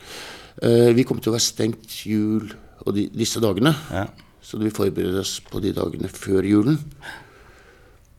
Uh, 0.62 0.90
vi 0.92 1.04
kommer 1.08 1.24
til 1.24 1.32
å 1.32 1.36
være 1.38 1.46
stengt 1.46 1.94
jul 2.06 2.50
og 2.84 2.92
de, 2.96 3.06
disse 3.16 3.40
dagene. 3.42 3.72
Ja. 3.94 4.06
Så 4.42 4.58
vi 4.60 4.72
forbereder 4.74 5.22
oss 5.22 5.38
på 5.46 5.62
de 5.62 5.72
dagene 5.74 6.10
før 6.10 6.44
julen. 6.46 6.78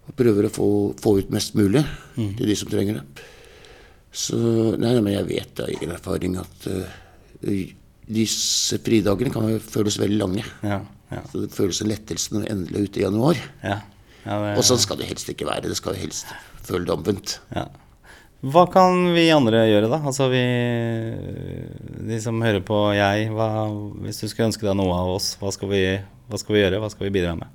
Og 0.08 0.16
prøver 0.20 0.48
å 0.48 0.52
få, 0.52 0.68
få 1.00 1.18
ut 1.22 1.32
mest 1.32 1.54
mulig 1.56 1.84
til 2.16 2.48
de 2.48 2.56
som 2.60 2.72
trenger 2.72 3.00
det. 3.00 3.28
Så 4.14 4.38
Nei, 4.80 4.94
men 5.02 5.14
jeg 5.16 5.30
vet 5.30 5.62
av 5.64 5.72
egen 5.74 5.94
erfaring 5.96 6.36
at 6.42 6.68
uh, 6.70 7.64
disse 8.04 8.80
fridagene 8.84 9.32
kan 9.34 9.48
føles 9.64 10.00
veldig 10.02 10.20
lange. 10.20 10.44
Ja, 10.66 10.82
ja, 11.14 11.22
Så 11.32 11.44
det 11.44 11.54
føles 11.56 11.82
en 11.84 11.92
lettelse 11.92 12.34
når 12.34 12.46
vi 12.46 12.52
endelig 12.56 12.80
er 12.80 12.88
ute 12.90 13.00
i 13.02 13.06
januar. 13.06 13.44
ja. 13.64 13.80
det, 14.26 14.58
Og 14.58 14.66
sånn 14.68 14.82
skal 14.82 15.00
det 15.00 15.12
helst 15.12 15.30
ikke 15.30 15.48
være. 15.50 15.70
Det 15.72 15.80
skal 15.80 16.00
helst 16.00 16.32
det 16.68 16.90
omvendt. 16.94 17.40
ja. 17.56 17.68
Hva 18.44 18.66
kan 18.68 19.14
vi 19.16 19.30
andre 19.32 19.62
gjøre, 19.70 19.88
da? 19.88 20.02
Altså 20.04 20.26
vi 20.28 20.42
De 22.10 22.18
som 22.20 22.42
hører 22.44 22.60
på 22.66 22.76
jeg, 22.92 23.30
hva, 23.32 23.46
hvis 24.04 24.20
du 24.20 24.28
skulle 24.28 24.50
ønske 24.50 24.66
deg 24.68 24.76
noe 24.76 24.92
av 24.98 25.12
oss, 25.16 25.30
hva 25.40 25.52
skal 25.56 25.70
vi, 25.72 25.84
hva 26.28 26.40
skal 26.42 26.56
vi 26.58 26.64
gjøre? 26.66 26.82
Hva 26.84 26.90
skal 26.92 27.08
vi 27.08 27.14
bidra 27.16 27.38
med? 27.40 27.48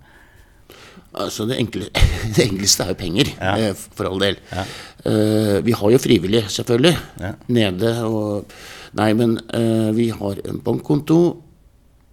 Altså 1.18 1.44
det, 1.48 1.58
enkle, 1.60 1.90
det 2.36 2.46
enkleste 2.46 2.84
er 2.86 2.94
jo 2.94 2.98
penger, 3.00 3.32
Ja. 3.36 3.52
eh, 3.68 3.74
for 3.74 4.08
all 4.08 4.18
del. 4.22 4.38
Ja. 4.52 4.64
Uh, 5.04 5.58
vi 5.64 5.72
har 5.76 5.92
jo 5.92 6.00
frivillige, 6.00 6.48
selvfølgelig, 6.56 6.94
Ja. 7.20 7.34
nede. 7.48 7.92
Og, 8.08 8.56
nei, 8.98 9.12
men 9.16 9.36
uh, 9.52 9.90
vi 9.96 10.08
har 10.12 10.40
en 10.48 10.60
bankkonto 10.64 11.18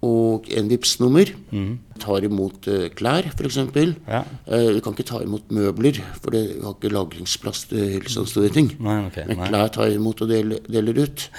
og 0.06 0.48
en 0.54 0.70
Vipps-nummer. 0.72 1.32
Tar 2.06 2.26
imot 2.28 2.68
eh, 2.72 2.88
klær, 2.94 3.30
f.eks. 3.34 3.60
Ja. 4.06 4.24
Vi 4.46 4.82
kan 4.86 4.94
ikke 4.96 5.08
ta 5.10 5.22
imot 5.26 5.50
møbler, 5.56 6.02
for 6.22 6.36
det 6.36 6.44
vi 6.54 6.64
har 6.64 6.76
ikke 6.78 6.94
lagringsplass 6.94 7.66
til 7.72 8.06
sånne 8.12 8.32
store 8.32 8.52
ting. 8.54 8.74
Nei, 8.84 9.00
ok. 9.10 9.22
Men 9.32 9.46
klær 9.48 9.72
tar 9.76 9.94
imot 9.96 10.22
og 10.26 10.32
deler, 10.34 10.62
deler 10.70 11.06
ut. 11.06 11.30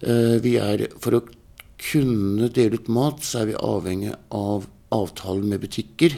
Eh, 0.00 0.36
vi 0.44 0.56
er, 0.60 0.86
for 1.00 1.18
å 1.18 1.22
kunne 1.80 2.48
dele 2.52 2.80
ut 2.80 2.88
mat, 2.92 3.22
så 3.24 3.42
er 3.42 3.50
vi 3.52 3.56
avhengig 3.56 4.12
av 4.36 4.66
avtalen 4.92 5.48
med 5.48 5.62
butikker 5.62 6.16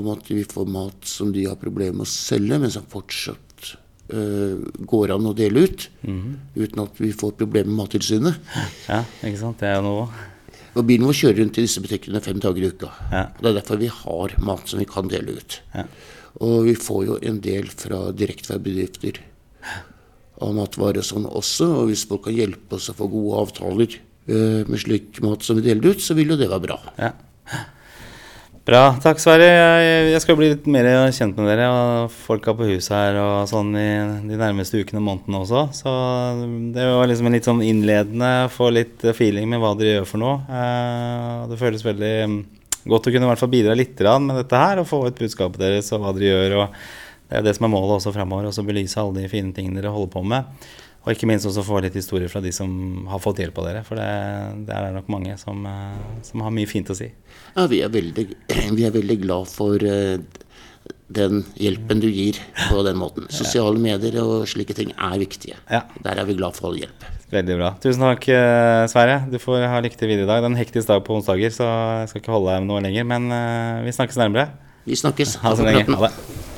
om 0.00 0.06
at 0.08 0.24
vi 0.32 0.40
får 0.48 0.66
mat 0.72 1.04
som 1.04 1.34
de 1.34 1.42
har 1.44 1.58
problemer 1.60 1.98
med 1.98 2.06
å 2.06 2.10
selge, 2.10 2.56
men 2.62 2.70
som 2.72 2.86
fortsatt 2.88 3.74
eh, 4.08 4.54
går 4.88 5.12
an 5.12 5.28
å 5.28 5.34
dele 5.36 5.66
ut. 5.68 5.84
Uten 6.56 6.80
at 6.86 6.96
vi 7.02 7.10
får 7.12 7.34
problemer 7.36 7.68
med 7.68 7.82
Mattilsynet. 7.82 8.38
Ja, 8.88 9.02
ikke 9.20 9.42
sant. 9.42 9.60
Det 9.60 9.68
er 9.68 9.76
jo 9.82 9.84
noe. 9.84 10.06
Og 10.76 10.86
bilen 10.86 11.08
vår 11.08 11.16
kjører 11.18 11.40
rundt 11.42 11.58
i 11.58 11.64
disse 11.66 11.82
butikkene 11.82 12.22
fem 12.22 12.40
dager 12.42 12.62
i 12.62 12.70
uka. 12.70 12.90
Ja. 13.10 13.24
Det 13.40 13.50
er 13.50 13.56
derfor 13.58 13.80
vi 13.80 13.90
har 13.90 14.34
mat 14.46 14.70
som 14.70 14.82
vi 14.82 14.88
kan 14.88 15.10
dele 15.10 15.38
ut. 15.40 15.58
Ja. 15.74 15.86
Og 16.46 16.68
vi 16.68 16.76
får 16.78 17.00
jo 17.08 17.16
en 17.26 17.40
del 17.42 17.70
fra 17.74 18.04
direkte 18.14 18.52
fra 18.52 18.60
bedrifter 18.62 19.18
av 20.40 20.54
matvarer 20.56 21.02
og 21.02 21.08
sånn 21.08 21.26
også. 21.26 21.68
Og 21.80 21.90
hvis 21.90 22.06
folk 22.08 22.28
kan 22.28 22.38
hjelpe 22.38 22.78
oss 22.78 22.90
å 22.92 22.96
få 22.96 23.10
gode 23.10 23.42
avtaler 23.42 23.98
eh, 23.98 24.62
med 24.68 24.78
slik 24.82 25.20
mat 25.24 25.44
som 25.46 25.58
vi 25.58 25.66
deler 25.66 25.90
ut, 25.90 26.04
så 26.04 26.16
vil 26.18 26.32
jo 26.32 26.38
det 26.40 26.50
være 26.52 26.66
bra. 26.68 26.78
Ja. 27.00 27.12
Bra. 28.68 28.92
Takk, 29.00 29.16
Sverre. 29.22 29.46
Jeg, 29.48 30.08
jeg 30.12 30.20
skal 30.22 30.36
bli 30.36 30.50
litt 30.52 30.66
mer 30.70 30.86
kjent 31.16 31.38
med 31.40 31.48
dere 31.48 31.68
og 31.72 32.12
folka 32.12 32.52
på 32.54 32.66
huset 32.68 32.92
her 32.92 33.16
og 33.18 33.48
sånn 33.48 33.70
i 33.72 33.86
de 34.28 34.36
nærmeste 34.38 34.82
ukene 34.82 35.00
og 35.00 35.06
månedene 35.06 35.40
også. 35.40 35.62
Så 35.78 35.94
det 36.76 36.84
var 36.84 37.08
liksom 37.08 37.30
en 37.30 37.36
litt 37.38 37.48
sånn 37.48 37.62
innledende, 37.64 38.30
få 38.52 38.68
litt 38.76 39.06
feeling 39.16 39.48
med 39.50 39.62
hva 39.62 39.72
dere 39.80 39.96
gjør 39.96 40.10
for 40.12 40.22
noe. 40.22 40.36
Eh, 40.44 41.48
Det 41.50 41.58
føles 41.62 41.86
veldig 41.88 42.12
mm, 42.34 42.36
godt 42.92 43.08
å 43.08 43.14
kunne 43.14 43.30
i 43.30 43.32
hvert 43.32 43.42
fall 43.42 43.54
bidra 43.56 43.78
litt 43.80 44.04
med 44.28 44.42
dette 44.42 44.60
her 44.60 44.84
og 44.84 44.90
få 44.92 45.06
ut 45.08 45.24
budskapet 45.24 45.64
deres 45.64 45.88
og 45.96 46.04
hva 46.04 46.12
dere 46.18 46.28
gjør. 46.28 46.58
og 46.60 46.76
Det 47.32 47.40
er 47.40 47.48
det 47.48 47.56
som 47.56 47.66
er 47.66 47.74
målet 47.74 47.96
også 47.96 48.12
fremover, 48.12 48.52
å 48.52 48.68
belyse 48.68 49.00
alle 49.00 49.24
de 49.24 49.32
fine 49.32 49.56
tingene 49.56 49.80
dere 49.80 49.96
holder 49.96 50.12
på 50.12 50.22
med. 50.36 50.68
Og 51.00 51.14
ikke 51.14 51.28
minst 51.30 51.48
også 51.48 51.62
få 51.64 51.78
litt 51.80 51.96
historier 51.96 52.28
fra 52.28 52.42
de 52.44 52.50
som 52.52 53.06
har 53.08 53.22
fått 53.24 53.40
hjelp 53.40 53.56
av 53.62 53.68
dere. 53.70 53.80
For 53.86 53.96
det, 53.96 54.08
det 54.68 54.76
er 54.76 54.92
nok 54.92 55.08
mange 55.12 55.36
som, 55.40 55.62
eh, 55.68 56.20
som 56.26 56.44
har 56.44 56.52
mye 56.52 56.68
fint 56.68 56.92
å 56.92 56.96
si. 56.96 57.08
Ja, 57.54 57.64
vi 57.70 57.80
er 57.86 57.92
veldig, 57.92 58.26
vi 58.76 58.84
er 58.84 58.92
veldig 58.92 59.16
glad 59.22 59.48
for 59.48 59.80
eh, 59.80 60.20
den 61.10 61.40
hjelpen 61.58 62.02
du 62.04 62.08
gir 62.10 62.36
på 62.68 62.82
den 62.84 63.00
måten. 63.00 63.30
Sosiale 63.32 63.80
medier 63.80 64.20
og 64.20 64.44
slike 64.50 64.76
ting 64.76 64.92
er 64.92 65.16
viktige. 65.22 65.56
Ja. 65.72 65.86
Der 66.04 66.20
er 66.20 66.28
vi 66.28 66.36
glad 66.36 66.58
for 66.58 66.70
all 66.70 66.78
hjelp. 66.82 67.08
Veldig 67.32 67.56
bra. 67.62 67.72
Tusen 67.80 68.04
takk, 68.04 68.28
eh, 68.36 68.84
Sverre. 68.92 69.22
Du 69.32 69.40
får 69.40 69.64
ha 69.72 69.80
lykke 69.80 69.96
til 69.96 70.12
videre 70.12 70.28
i 70.28 70.30
dag. 70.34 70.44
Det 70.44 70.50
er 70.50 70.52
en 70.52 70.60
hektisk 70.60 70.92
dag 70.92 71.00
på 71.06 71.16
onsdager, 71.16 71.56
så 71.56 71.70
jeg 72.02 72.12
skal 72.12 72.24
ikke 72.26 72.36
holde 72.36 72.52
deg 72.52 72.68
noe 72.68 72.84
lenger. 72.84 73.08
Men 73.08 73.32
vi 73.88 73.96
snakkes 73.96 74.20
nærmere. 74.20 74.50
Vi 74.84 75.00
snakkes. 75.00 75.38
Ha 75.40 75.56
det 75.56 75.64
så 75.64 75.70
lenge. 75.70 75.88
Ha 75.96 76.08
det. 76.10 76.49